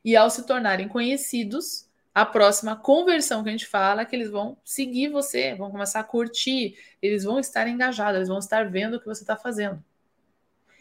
[0.04, 4.30] e ao se tornarem conhecidos, a próxima conversão que a gente fala é que eles
[4.30, 8.94] vão seguir você, vão começar a curtir, eles vão estar engajados, eles vão estar vendo
[8.94, 9.82] o que você está fazendo.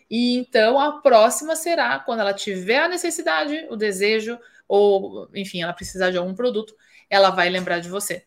[0.10, 5.74] E então a próxima será quando ela tiver a necessidade, o desejo, ou enfim, ela
[5.74, 6.76] precisar de algum produto,
[7.10, 8.26] ela vai lembrar de você.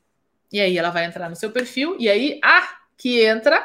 [0.53, 3.65] E aí ela vai entrar no seu perfil, e aí, ah, que entra,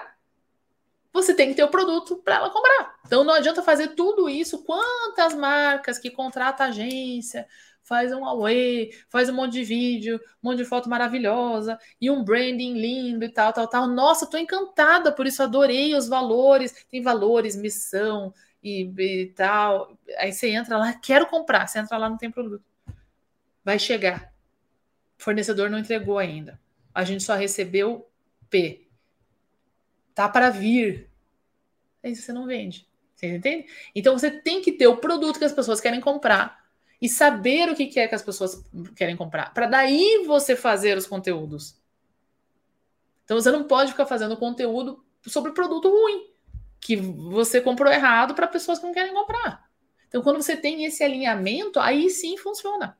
[1.11, 2.95] você tem que ter o produto para ela comprar.
[3.05, 4.63] Então não adianta fazer tudo isso.
[4.63, 7.47] Quantas marcas que contrata agência,
[7.85, 12.23] faz um away, faz um monte de vídeo, um monte de foto maravilhosa e um
[12.23, 13.87] branding lindo e tal, tal, tal.
[13.87, 16.85] Nossa, tô encantada por isso, adorei os valores.
[16.89, 19.97] Tem valores, missão e, e tal.
[20.17, 21.67] Aí você entra lá, quero comprar.
[21.67, 22.65] Você entra lá, não tem produto.
[23.63, 24.33] Vai chegar.
[25.17, 26.59] Fornecedor não entregou ainda.
[26.93, 28.09] A gente só recebeu
[28.49, 28.87] P.
[30.15, 31.09] Tá para vir.
[32.03, 32.87] Aí você não vende.
[33.15, 33.67] Você entende?
[33.93, 36.64] Então você tem que ter o produto que as pessoas querem comprar
[37.01, 38.63] e saber o que é que as pessoas
[38.95, 41.75] querem comprar, para daí você fazer os conteúdos.
[43.23, 46.29] Então você não pode ficar fazendo conteúdo sobre produto ruim,
[46.79, 49.65] que você comprou errado para pessoas que não querem comprar.
[50.07, 52.97] Então quando você tem esse alinhamento, aí sim funciona.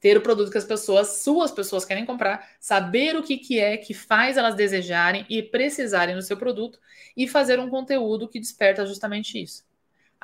[0.00, 3.76] Ter o produto que as pessoas, suas pessoas querem comprar, saber o que, que é
[3.76, 6.78] que faz elas desejarem e precisarem do seu produto
[7.16, 9.64] e fazer um conteúdo que desperta justamente isso.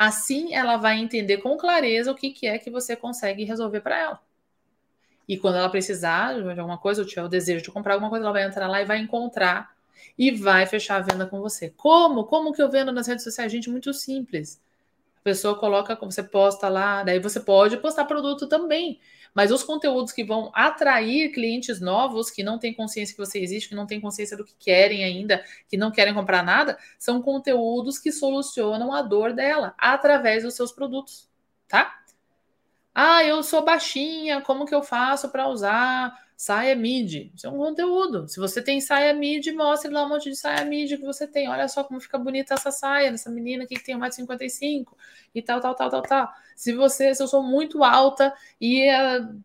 [0.00, 3.98] Assim, ela vai entender com clareza o que, que é que você consegue resolver para
[3.98, 4.20] ela.
[5.26, 8.24] E quando ela precisar de alguma coisa, ou tiver o desejo de comprar alguma coisa,
[8.24, 9.74] ela vai entrar lá e vai encontrar
[10.16, 11.70] e vai fechar a venda com você.
[11.76, 12.22] Como?
[12.26, 13.50] Como que eu vendo nas redes sociais?
[13.50, 14.62] Gente, muito simples.
[15.16, 19.00] A pessoa coloca, você posta lá, daí você pode postar produto também.
[19.34, 23.68] Mas os conteúdos que vão atrair clientes novos que não têm consciência que você existe,
[23.68, 27.98] que não têm consciência do que querem ainda, que não querem comprar nada, são conteúdos
[27.98, 31.28] que solucionam a dor dela através dos seus produtos,
[31.66, 32.02] tá?
[32.94, 37.32] Ah, eu sou baixinha, como que eu faço para usar saia midi?
[37.34, 38.28] Isso é um conteúdo.
[38.28, 41.48] Se você tem saia midi, mostre lá um monte de saia midi que você tem.
[41.48, 44.86] Olha só como fica bonita essa saia, nessa menina aqui que tem 1,55m
[45.34, 46.32] e tal, tal, tal, tal, tal.
[46.54, 49.42] Se você, se eu sou muito alta e uh,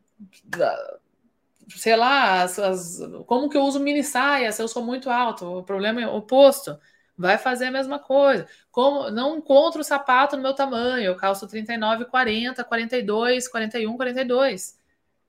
[1.69, 5.45] sei lá, as, as, como que eu uso mini saia se eu sou muito alto?
[5.47, 6.79] O problema é o oposto.
[7.17, 8.47] Vai fazer a mesma coisa.
[8.71, 14.82] Como não encontro o sapato no meu tamanho, eu calço 39, 40, 42, 41, 42.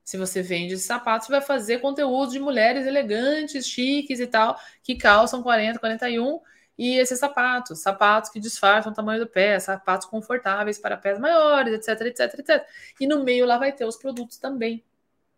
[0.04, 5.42] Se você vende sapatos, vai fazer conteúdo de mulheres elegantes, chiques e tal, que calçam
[5.42, 6.40] 40, 41
[6.76, 11.74] e esses sapatos, sapatos que disfarçam o tamanho do pé, sapatos confortáveis para pés maiores,
[11.74, 12.66] etc, etc, etc.
[13.00, 14.84] E no meio lá vai ter os produtos também,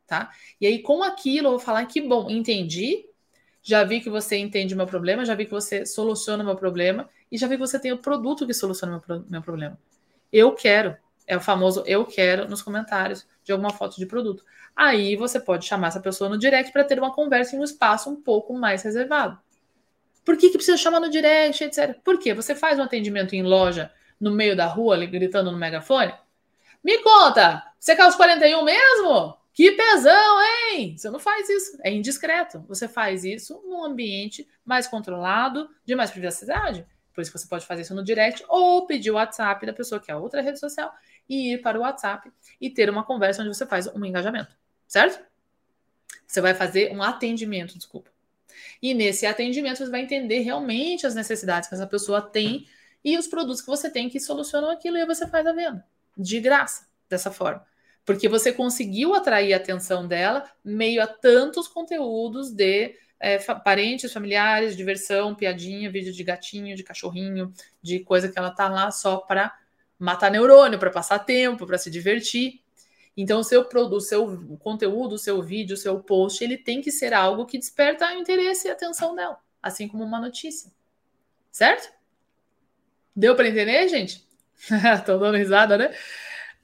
[0.06, 0.32] tá?
[0.60, 3.06] E aí com aquilo eu vou falar que bom, entendi,
[3.62, 6.56] já vi que você entende o meu problema, já vi que você soluciona o meu
[6.56, 9.78] problema e já vi que você tem o produto que soluciona o meu, meu problema.
[10.32, 14.44] Eu quero, é o famoso eu quero nos comentários de alguma foto de produto.
[14.74, 18.10] Aí você pode chamar essa pessoa no direct para ter uma conversa em um espaço
[18.10, 19.38] um pouco mais reservado.
[20.24, 21.96] Por que, que precisa chamar no direct, etc?
[22.04, 22.34] Por quê?
[22.34, 26.12] Você faz um atendimento em loja, no meio da rua, gritando no megafone?
[26.82, 29.38] Me conta, você calça 41 mesmo?
[29.54, 30.98] Que pesão, hein?
[30.98, 31.78] Você não faz isso.
[31.82, 32.62] É indiscreto.
[32.68, 36.84] Você faz isso num ambiente mais controlado, de mais privacidade.
[37.14, 39.98] Por isso que você pode fazer isso no direct ou pedir o WhatsApp da pessoa
[39.98, 40.92] que é outra rede social
[41.28, 44.54] e ir para o WhatsApp e ter uma conversa onde você faz um engajamento,
[44.86, 45.24] certo?
[46.26, 48.10] Você vai fazer um atendimento, desculpa.
[48.82, 52.66] E nesse atendimento você vai entender realmente as necessidades que essa pessoa tem
[53.04, 56.40] e os produtos que você tem que solucionam aquilo e você faz a venda de
[56.40, 57.64] graça dessa forma.
[58.04, 64.76] Porque você conseguiu atrair a atenção dela meio a tantos conteúdos de é, parentes, familiares,
[64.76, 67.52] diversão, piadinha, vídeo de gatinho, de cachorrinho,
[67.82, 69.56] de coisa que ela tá lá só para
[69.98, 72.60] matar neurônio, para passar tempo, para se divertir.
[73.16, 76.92] Então, o seu produto, seu conteúdo, o seu vídeo, o seu post, ele tem que
[76.92, 80.70] ser algo que desperta o interesse e a atenção dela, assim como uma notícia.
[81.50, 81.90] Certo?
[83.14, 84.26] Deu para entender, gente?
[85.06, 85.94] Tô dando risada, né?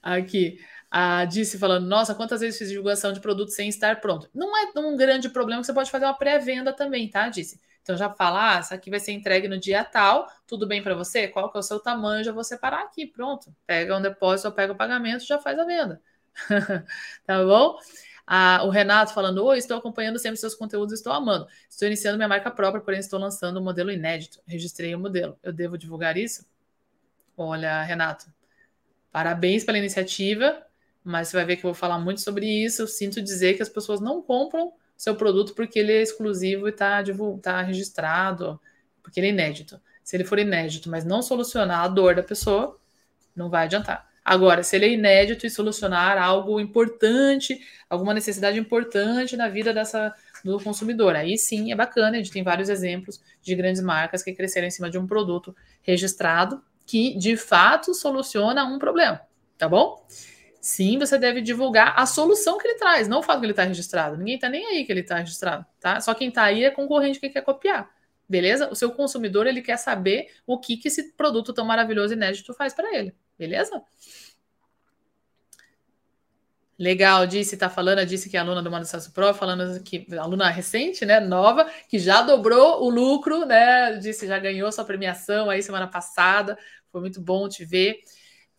[0.01, 0.59] Aqui.
[0.91, 4.29] A Disse falando, nossa, quantas vezes fiz divulgação de produto sem estar pronto?
[4.31, 7.29] Não é um grande problema que você pode fazer uma pré-venda também, tá?
[7.29, 7.59] Disse.
[7.83, 10.95] Então já fala, ah, isso aqui vai ser entregue no dia tal, tudo bem para
[10.95, 11.27] você?
[11.27, 12.23] Qual que é o seu tamanho?
[12.23, 13.53] Já vou separar aqui, pronto.
[13.67, 16.01] Pega um depósito ou pega o pagamento, já faz a venda.
[17.25, 17.77] tá bom?
[18.25, 21.45] Ah, o Renato falando: Oi, estou acompanhando sempre seus conteúdos, estou amando.
[21.69, 24.41] Estou iniciando minha marca própria, porém estou lançando um modelo inédito.
[24.47, 25.37] Registrei o um modelo.
[25.43, 26.45] Eu devo divulgar isso?
[27.35, 28.31] Olha, Renato,
[29.11, 30.65] parabéns pela iniciativa,
[31.03, 32.83] mas você vai ver que eu vou falar muito sobre isso.
[32.83, 34.73] Eu sinto dizer que as pessoas não compram
[35.03, 37.03] seu produto porque ele é exclusivo e está
[37.41, 38.57] tá registrado,
[39.01, 39.77] porque ele é inédito.
[40.01, 42.79] Se ele for inédito, mas não solucionar a dor da pessoa,
[43.35, 44.07] não vai adiantar.
[44.23, 50.13] Agora, se ele é inédito e solucionar algo importante, alguma necessidade importante na vida dessa
[50.41, 52.11] do consumidor, aí sim é bacana.
[52.11, 55.53] A gente tem vários exemplos de grandes marcas que cresceram em cima de um produto
[55.81, 59.19] registrado que de fato soluciona um problema,
[59.57, 60.05] tá bom?
[60.63, 63.63] Sim, você deve divulgar a solução que ele traz, não o fato que ele está
[63.65, 64.15] registrado.
[64.15, 65.99] Ninguém está nem aí que ele está registrado, tá?
[65.99, 67.89] Só quem está aí é concorrente que quer copiar,
[68.29, 68.69] beleza?
[68.71, 72.53] O seu consumidor ele quer saber o que, que esse produto tão maravilhoso e inédito
[72.53, 73.83] faz para ele, beleza?
[76.79, 81.05] Legal, disse, tá falando, disse que é aluna do Mano Pro, falando que aluna recente,
[81.05, 85.87] né, nova, que já dobrou o lucro, né, disse já ganhou sua premiação aí semana
[85.89, 86.57] passada,
[86.89, 87.97] foi muito bom te ver.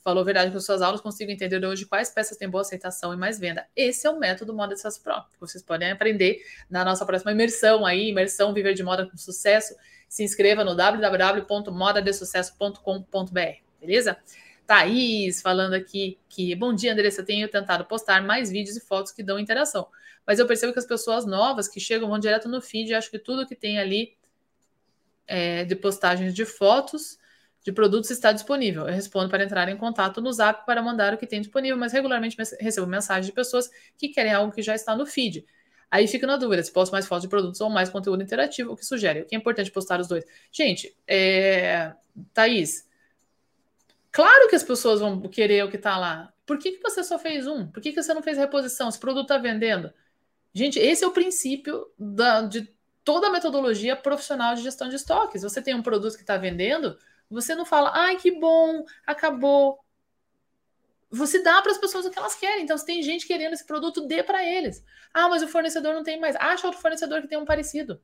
[0.04, 3.38] Falou verdade as suas aulas consigo entender hoje quais peças têm boa aceitação e mais
[3.38, 3.66] venda.
[3.74, 7.86] Esse é o método Moda Sasso Pro, que vocês podem aprender na nossa próxima imersão
[7.86, 9.74] aí, imersão Viver de Moda com Sucesso.
[10.06, 13.40] Se inscreva no www.modadesucesso.com.br,
[13.80, 14.18] beleza?
[14.66, 19.22] Thaís falando aqui que, bom dia, Andressa, tenho tentado postar mais vídeos e fotos que
[19.22, 19.88] dão interação.
[20.26, 23.18] Mas eu percebo que as pessoas novas que chegam vão direto no feed acho que
[23.18, 24.14] tudo que tem ali
[25.26, 27.18] é, de postagens de fotos
[27.64, 28.86] de produtos está disponível.
[28.86, 31.92] Eu respondo para entrar em contato no Zap para mandar o que tem disponível, mas
[31.92, 35.44] regularmente recebo mensagens de pessoas que querem algo que já está no feed.
[35.90, 38.76] Aí fico na dúvida se posto mais fotos de produtos ou mais conteúdo interativo, o
[38.76, 39.22] que sugere.
[39.22, 40.24] O que é importante postar os dois?
[40.52, 41.92] Gente, é...
[42.32, 42.86] Thaís,
[44.14, 46.32] Claro que as pessoas vão querer o que está lá.
[46.46, 47.66] Por que, que você só fez um?
[47.66, 48.88] Por que, que você não fez reposição?
[48.88, 49.92] Esse produto está vendendo.
[50.52, 55.42] Gente, esse é o princípio da, de toda a metodologia profissional de gestão de estoques.
[55.42, 56.96] Você tem um produto que está vendendo,
[57.30, 59.78] você não fala, ai, que bom, acabou.
[61.10, 62.64] Você dá para as pessoas o que elas querem.
[62.64, 64.84] Então, se tem gente querendo esse produto, dê para eles.
[65.12, 66.34] Ah, mas o fornecedor não tem mais.
[66.36, 68.00] Acha outro fornecedor que tem um parecido.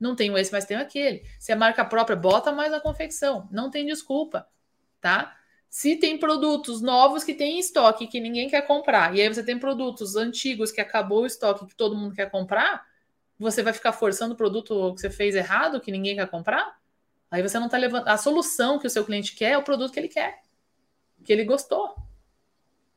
[0.00, 1.22] Não tenho esse, mas tenho aquele.
[1.38, 3.48] Se é marca própria, bota mais na confecção.
[3.52, 4.48] Não tem desculpa,
[5.00, 5.36] tá?
[5.68, 9.44] Se tem produtos novos que tem em estoque que ninguém quer comprar, e aí você
[9.44, 12.84] tem produtos antigos que acabou o estoque que todo mundo quer comprar,
[13.38, 16.79] você vai ficar forçando o produto que você fez errado, que ninguém quer comprar?
[17.30, 18.08] Aí você não está levando.
[18.08, 20.42] A solução que o seu cliente quer é o produto que ele quer,
[21.24, 21.94] que ele gostou.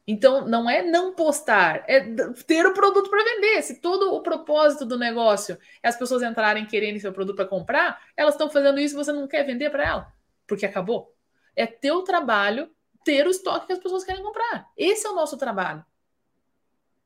[0.05, 2.01] Então, não é não postar, é
[2.45, 3.61] ter o produto para vender.
[3.61, 8.01] Se todo o propósito do negócio é as pessoas entrarem querendo seu produto para comprar,
[8.17, 10.13] elas estão fazendo isso e você não quer vender para ela,
[10.45, 11.15] porque acabou.
[11.55, 12.69] É teu trabalho
[13.05, 14.69] ter o estoque que as pessoas querem comprar.
[14.75, 15.85] Esse é o nosso trabalho.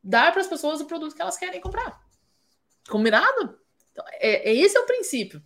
[0.03, 2.01] Dar para as pessoas o produto que elas querem comprar.
[2.89, 3.59] Combinado?
[3.91, 5.43] Então, é, é esse é o princípio.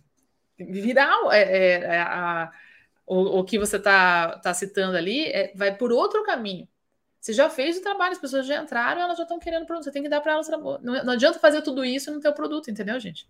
[0.64, 2.50] Viral, é, é, é a,
[3.06, 6.68] o, o, que você está tá citando ali é, vai por outro caminho.
[7.20, 9.84] Você já fez o trabalho, as pessoas já entraram, elas já estão querendo produto.
[9.84, 10.48] Você tem que dar para elas.
[10.48, 13.28] Não, não adianta fazer tudo isso e não ter o produto, entendeu, gente?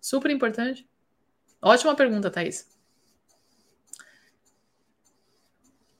[0.00, 0.88] Super importante.
[1.60, 2.66] Ótima pergunta, Thaís.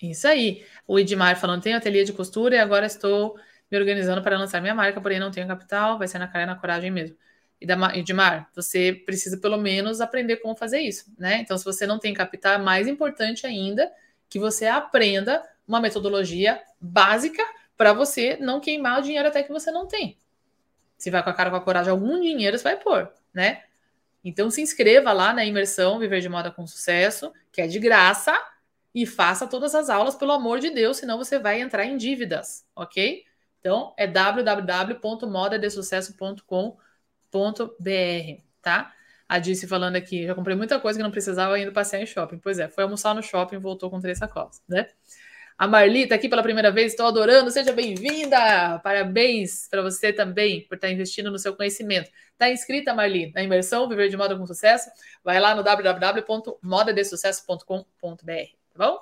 [0.01, 0.65] Isso aí.
[0.87, 3.39] O Edmar falando, tenho ateliê de costura e agora estou
[3.71, 6.47] me organizando para lançar minha marca, porém não tenho capital, vai ser na cara e
[6.47, 7.17] na coragem mesmo.
[7.61, 11.41] Edmar, você precisa pelo menos aprender como fazer isso, né?
[11.41, 13.91] Então, se você não tem capital, é mais importante ainda
[14.29, 17.43] que você aprenda uma metodologia básica
[17.77, 20.17] para você não queimar o dinheiro até que você não tem.
[20.97, 23.63] Se vai com a cara com a coragem, algum dinheiro você vai pôr, né?
[24.25, 28.37] Então se inscreva lá na imersão Viver de Moda com Sucesso, que é de graça,
[28.95, 32.67] e faça todas as aulas, pelo amor de Deus, senão você vai entrar em dívidas,
[32.75, 33.23] ok?
[33.61, 36.88] Então é www.modadesucesso.com.br,
[38.63, 38.93] tá?
[39.29, 42.39] A Disse falando aqui, já comprei muita coisa que não precisava indo passear em shopping.
[42.39, 44.89] Pois é, foi almoçar no shopping, voltou com três sacolas, né?
[45.59, 48.79] A Marli está aqui pela primeira vez, estou adorando, seja bem-vinda!
[48.79, 52.09] Parabéns para você também por estar tá investindo no seu conhecimento.
[52.33, 54.89] Está inscrita, Marli, na imersão Viver de Moda com Sucesso?
[55.25, 57.73] Vai lá no www.modadesucesso.com.br,
[58.73, 59.01] tá bom?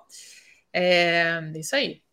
[0.72, 2.05] É isso aí.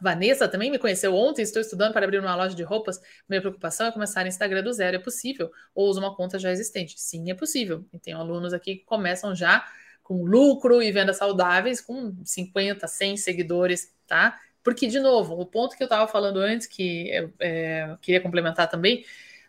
[0.00, 3.00] Vanessa também me conheceu ontem, estou estudando para abrir uma loja de roupas.
[3.28, 4.96] Minha preocupação é começar no Instagram do zero.
[4.96, 5.50] É possível?
[5.74, 6.94] Ou uso uma conta já existente?
[6.98, 7.84] Sim, é possível.
[7.92, 9.66] E tem alunos aqui que começam já
[10.02, 14.40] com lucro e vendas saudáveis, com 50, 100 seguidores, tá?
[14.62, 18.68] Porque, de novo, o ponto que eu estava falando antes, que eu é, queria complementar
[18.70, 19.04] também,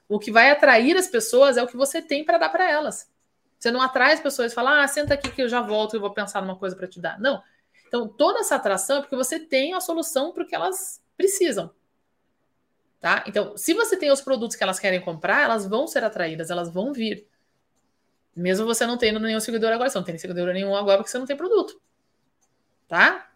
[0.07, 3.09] o que vai atrair as pessoas é o que você tem para dar para elas.
[3.57, 5.99] Você não atrai as pessoas e fala, ah, senta aqui que eu já volto e
[5.99, 7.19] vou pensar numa coisa para te dar.
[7.19, 7.41] Não.
[7.89, 11.71] Então, toda essa atração é porque você tem a solução para o que elas precisam.
[13.01, 13.23] Tá?
[13.27, 16.71] Então, se você tem os produtos que elas querem comprar, elas vão ser atraídas, elas
[16.71, 17.27] vão vir.
[18.35, 21.17] Mesmo você não tendo nenhum seguidor agora, você não tem seguidor nenhum agora porque você
[21.17, 21.81] não tem produto.
[22.87, 23.31] Tá?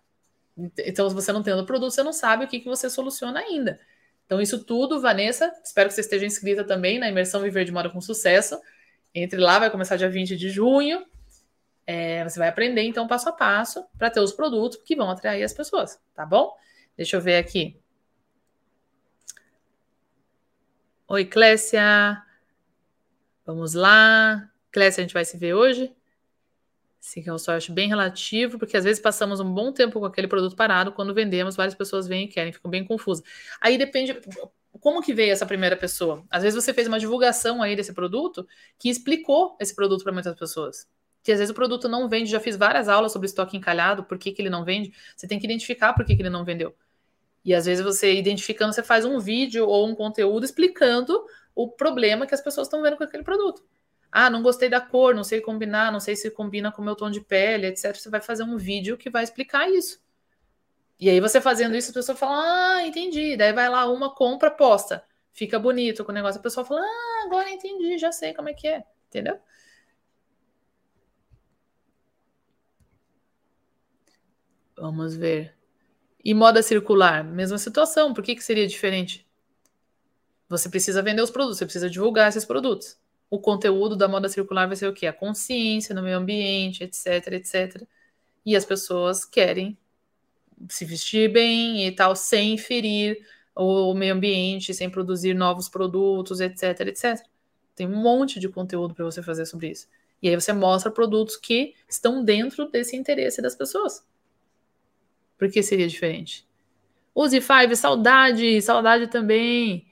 [0.55, 3.79] Então, se você não tendo produto, você não sabe o que, que você soluciona ainda.
[4.27, 7.89] Então, isso tudo, Vanessa, espero que você esteja inscrita também na imersão Viver de Moda
[7.89, 8.61] com Sucesso.
[9.15, 11.03] Entre lá, vai começar dia 20 de junho.
[11.85, 15.43] É, você vai aprender, então, passo a passo, para ter os produtos que vão atrair
[15.43, 16.55] as pessoas, tá bom?
[16.95, 17.79] Deixa eu ver aqui.
[21.07, 22.23] Oi, Clécia.
[23.45, 24.49] Vamos lá.
[24.71, 25.93] Clécia, a gente vai se ver hoje.
[26.99, 30.05] Sim, que é um sorte bem relativo, porque às vezes passamos um bom tempo com
[30.05, 33.25] aquele produto parado, quando vendemos, várias pessoas vêm e querem, ficam bem confusas.
[33.59, 34.19] Aí depende
[34.79, 36.25] como que veio essa primeira pessoa.
[36.29, 38.47] Às vezes você fez uma divulgação aí desse produto
[38.79, 40.87] que explicou esse produto para muitas pessoas.
[41.23, 44.17] Que às vezes o produto não vende, já fiz várias aulas sobre estoque encalhado, por
[44.17, 44.93] que, que ele não vende.
[45.15, 46.75] Você tem que identificar por que, que ele não vendeu.
[47.45, 52.25] E às vezes você identificando, você faz um vídeo ou um conteúdo explicando o problema
[52.25, 53.63] que as pessoas estão vendo com aquele produto.
[54.11, 56.95] Ah, não gostei da cor, não sei combinar, não sei se combina com o meu
[56.95, 57.95] tom de pele, etc.
[57.95, 60.03] Você vai fazer um vídeo que vai explicar isso.
[60.99, 63.35] E aí você fazendo isso, a pessoa fala, ah, entendi.
[63.35, 65.03] Daí vai lá uma compra, posta.
[65.33, 66.39] Fica bonito com o negócio.
[66.39, 68.83] A pessoa fala, ah, agora entendi, já sei como é que é.
[69.07, 69.39] Entendeu?
[74.83, 75.55] Vamos ver.
[76.23, 78.13] E moda circular, mesma situação.
[78.13, 79.25] Por que, que seria diferente?
[80.49, 82.97] Você precisa vender os produtos, você precisa divulgar esses produtos
[83.33, 85.07] o conteúdo da moda circular vai ser o quê?
[85.07, 87.81] A consciência no meio ambiente, etc, etc.
[88.45, 89.75] E as pessoas querem
[90.69, 93.25] se vestir bem e tal, sem ferir
[93.55, 97.25] o meio ambiente, sem produzir novos produtos, etc, etc.
[97.75, 99.87] Tem um monte de conteúdo para você fazer sobre isso.
[100.21, 104.05] E aí você mostra produtos que estão dentro desse interesse das pessoas.
[105.37, 106.47] Por que seria diferente?
[107.15, 109.85] Use Five, saudade, saudade também.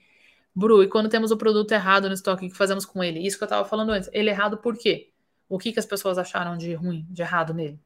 [0.54, 3.26] Bru, e quando temos o produto errado no estoque, o que fazemos com ele?
[3.26, 4.10] Isso que eu estava falando antes.
[4.12, 5.10] Ele errado por quê?
[5.48, 7.80] O que, que as pessoas acharam de ruim, de errado nele?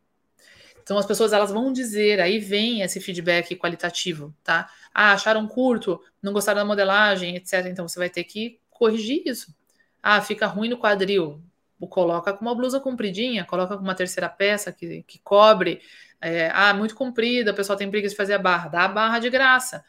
[0.81, 4.69] Então as pessoas elas vão dizer, aí vem esse feedback qualitativo, tá?
[4.93, 7.65] Ah, acharam curto, não gostaram da modelagem, etc.
[7.65, 9.53] Então você vai ter que corrigir isso.
[10.01, 11.41] Ah, fica ruim no quadril.
[11.89, 15.81] Coloca com uma blusa compridinha, coloca com uma terceira peça que, que cobre.
[16.21, 18.69] É, ah, muito comprida, o pessoal tem preguiça de fazer a barra.
[18.69, 19.83] Dá a barra de graça.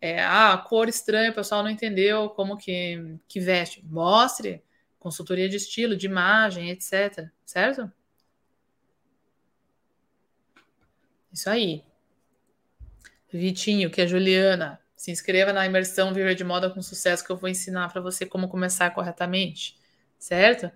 [0.00, 3.84] É, ah, cor estranha, o pessoal não entendeu como que, que veste.
[3.84, 4.62] Mostre
[4.98, 7.28] consultoria de estilo, de imagem, etc.
[7.44, 7.90] Certo?
[11.32, 11.82] Isso aí.
[13.32, 17.36] Vitinho, que é Juliana, se inscreva na imersão Viver de Moda com Sucesso que eu
[17.36, 19.76] vou ensinar para você como começar corretamente,
[20.18, 20.70] certo?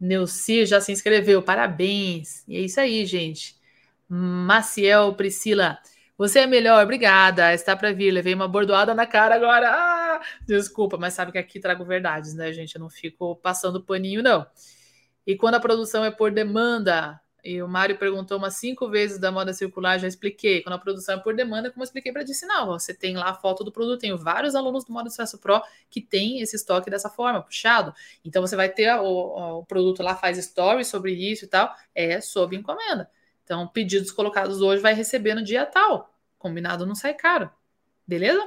[0.00, 2.44] Neuci já se inscreveu, parabéns.
[2.48, 3.57] E é isso aí, gente.
[4.08, 5.78] Maciel, Priscila,
[6.18, 7.54] você é melhor, obrigada.
[7.54, 8.10] Está para vir.
[8.10, 9.70] Levei uma bordoada na cara agora.
[9.70, 12.74] Ah, desculpa, mas sabe que aqui trago verdades, né, gente?
[12.74, 14.46] Eu não fico passando paninho, não.
[15.26, 19.30] E quando a produção é por demanda, e o Mário perguntou umas cinco vezes da
[19.30, 20.62] moda circular, já expliquei.
[20.62, 23.34] Quando a produção é por demanda, como eu expliquei para ensinar, você tem lá a
[23.34, 24.00] foto do produto.
[24.00, 27.94] Tenho vários alunos do Moda Sucesso Pro que tem esse estoque dessa forma, puxado.
[28.24, 32.20] Então você vai ter o, o produto lá, faz stories sobre isso e tal, é
[32.20, 33.08] sob encomenda.
[33.48, 36.14] Então, pedidos colocados hoje vai receber no dia tal.
[36.38, 37.50] Combinado não sai caro.
[38.06, 38.46] Beleza?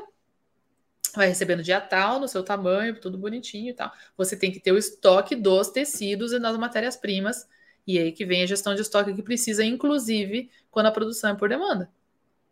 [1.16, 3.92] Vai receber no dia tal, no seu tamanho, tudo bonitinho e tal.
[4.16, 7.50] Você tem que ter o estoque dos tecidos e das matérias-primas.
[7.88, 11.36] E aí que vem a gestão de estoque que precisa, inclusive, quando a produção é
[11.36, 11.92] por demanda.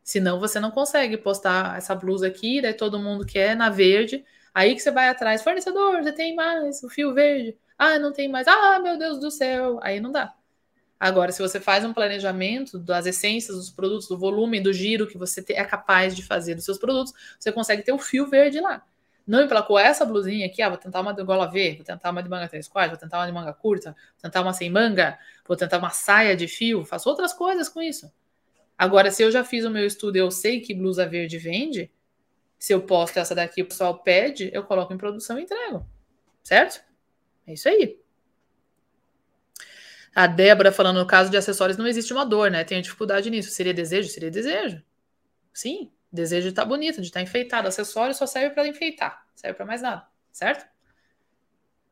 [0.02, 4.26] Senão você não consegue postar essa blusa aqui, daí todo mundo quer na verde.
[4.56, 7.56] Aí que você vai atrás, fornecedor, você tem mais o fio verde.
[7.78, 8.48] Ah, não tem mais.
[8.48, 9.80] Ah, meu Deus do céu.
[9.84, 10.34] Aí não dá.
[11.00, 15.18] Agora, se você faz um planejamento das essências dos produtos, do volume, do giro que
[15.18, 18.84] você é capaz de fazer dos seus produtos, você consegue ter o fio verde lá.
[19.26, 22.22] Não emplacou essa blusinha aqui, ah, vou tentar uma de gola V, vou tentar uma
[22.22, 25.18] de manga 3 quartos, vou tentar uma de manga curta, vou tentar uma sem manga,
[25.48, 28.12] vou tentar uma saia de fio, faço outras coisas com isso.
[28.78, 31.92] Agora, se eu já fiz o meu estudo eu sei que blusa verde vende,
[32.58, 35.86] se eu posto essa daqui, o pessoal pede, eu coloco em produção e entrego.
[36.44, 36.84] Certo?
[37.48, 38.00] É isso aí.
[40.20, 42.66] A Débora falando, no caso de acessórios, não existe uma dor, né?
[42.66, 43.52] Tem dificuldade nisso.
[43.52, 44.10] Seria desejo?
[44.10, 44.84] Seria desejo.
[45.54, 47.70] Sim, desejo de estar tá bonito, de estar tá enfeitado.
[47.70, 50.66] Acessório só serve para enfeitar, serve para mais nada, certo?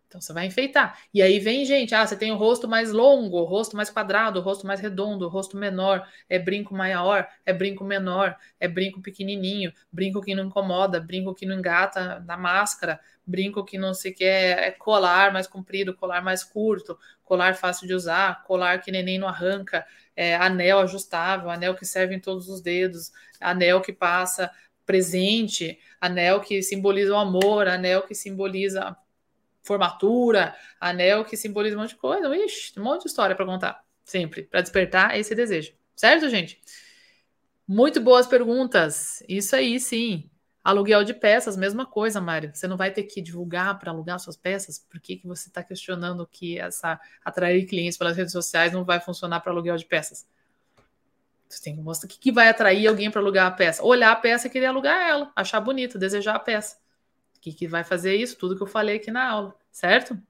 [0.07, 0.99] Então você vai enfeitar.
[1.13, 4.39] E aí vem gente, ah, você tem o rosto mais longo, o rosto mais quadrado,
[4.39, 9.01] o rosto mais redondo, o rosto menor, é brinco maior, é brinco menor, é brinco
[9.01, 14.13] pequenininho, brinco que não incomoda, brinco que não engata na máscara, brinco que não se
[14.13, 16.97] quer, é colar mais comprido, colar mais curto,
[17.27, 22.15] colar fácil de usar, colar que neném não arranca, é, anel ajustável, anel que serve
[22.15, 24.49] em todos os dedos, anel que passa
[24.85, 28.95] presente, anel que simboliza o amor, anel que simboliza
[29.61, 32.35] formatura, anel que simboliza um monte de coisa.
[32.35, 35.73] Ixi, um monte de história para contar, sempre, para despertar esse desejo.
[35.93, 36.61] Certo, gente?
[37.67, 39.21] Muito boas perguntas.
[39.27, 40.29] Isso aí, sim.
[40.67, 42.51] Aluguel de peças, mesma coisa, Mário.
[42.53, 44.77] Você não vai ter que divulgar para alugar suas peças?
[44.77, 48.99] Por que, que você está questionando que essa atrair clientes pelas redes sociais não vai
[48.99, 50.27] funcionar para aluguel de peças?
[51.47, 53.81] Você tem que mostrar o que, que vai atrair alguém para alugar a peça.
[53.81, 56.75] Olhar a peça e querer alugar ela, achar bonita, desejar a peça.
[57.37, 58.35] O que, que vai fazer isso?
[58.35, 60.21] Tudo que eu falei aqui na aula, certo?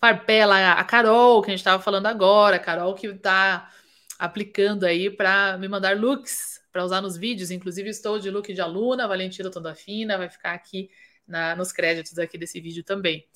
[0.00, 3.70] Farpela, a Carol, que a gente estava falando agora, a Carol que está
[4.18, 7.50] aplicando aí para me mandar looks para usar nos vídeos.
[7.50, 10.90] Inclusive, estou de look de aluna, Valentina toda fina, vai ficar aqui
[11.26, 13.26] na, nos créditos aqui desse vídeo também.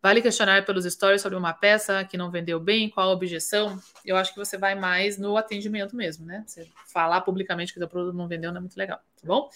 [0.00, 3.76] Vale questionar pelos stories sobre uma peça que não vendeu bem, qual a objeção?
[4.04, 6.44] Eu acho que você vai mais no atendimento mesmo, né?
[6.46, 9.50] Você falar publicamente que o produto não vendeu não é muito legal, tá bom?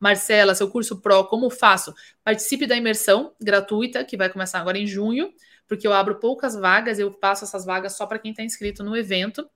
[0.00, 1.94] Marcela, seu curso Pro, como faço?
[2.24, 5.32] Participe da imersão gratuita, que vai começar agora em junho,
[5.68, 8.96] porque eu abro poucas vagas, eu passo essas vagas só para quem está inscrito no
[8.96, 9.48] evento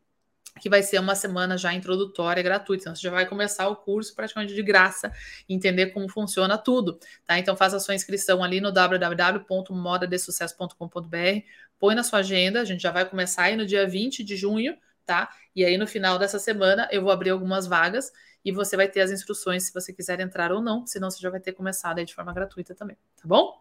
[0.59, 2.82] que vai ser uma semana já introdutória gratuita.
[2.82, 5.11] Então, você já vai começar o curso praticamente de graça,
[5.48, 7.38] entender como funciona tudo, tá?
[7.38, 11.44] Então, faça a sua inscrição ali no www.modadesucesso.com.br,
[11.78, 14.76] põe na sua agenda, a gente já vai começar aí no dia 20 de junho,
[15.06, 15.30] tá?
[15.54, 18.12] E aí, no final dessa semana, eu vou abrir algumas vagas
[18.44, 21.30] e você vai ter as instruções se você quiser entrar ou não, senão você já
[21.30, 23.61] vai ter começado aí de forma gratuita também, tá bom?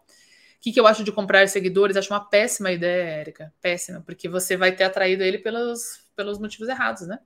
[0.58, 1.95] O que, que eu acho de comprar seguidores?
[1.95, 3.53] Acho uma péssima ideia, Érica.
[3.62, 7.20] Péssima, porque você vai ter atraído ele pelos, pelos motivos errados, né?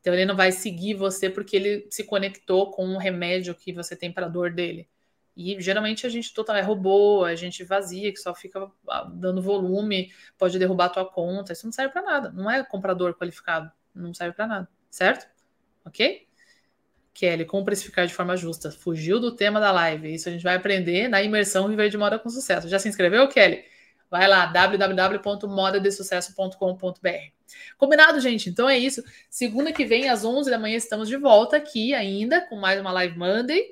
[0.00, 3.96] Então ele não vai seguir você porque ele se conectou com um remédio que você
[3.96, 4.88] tem para a dor dele.
[5.36, 9.40] E geralmente a gente total é robô, a gente vazia, que só fica ah, dando
[9.40, 11.52] volume, pode derrubar a tua conta.
[11.52, 12.30] Isso não serve para nada.
[12.32, 13.70] Não é comprador qualificado.
[13.94, 14.68] Não serve para nada.
[14.90, 15.26] Certo?
[15.84, 16.26] Ok?
[17.14, 18.70] Kelly, como precificar de forma justa?
[18.70, 20.14] Fugiu do tema da live.
[20.14, 22.68] Isso a gente vai aprender na imersão Viver de Moda com Sucesso.
[22.68, 23.64] Já se inscreveu, Kelly?
[24.10, 27.08] Vai lá, www.modadesucesso.com.br.
[27.78, 28.50] Combinado, gente?
[28.50, 29.02] Então é isso.
[29.30, 32.92] Segunda que vem, às 11 da manhã, estamos de volta aqui ainda com mais uma
[32.92, 33.62] Live Monday,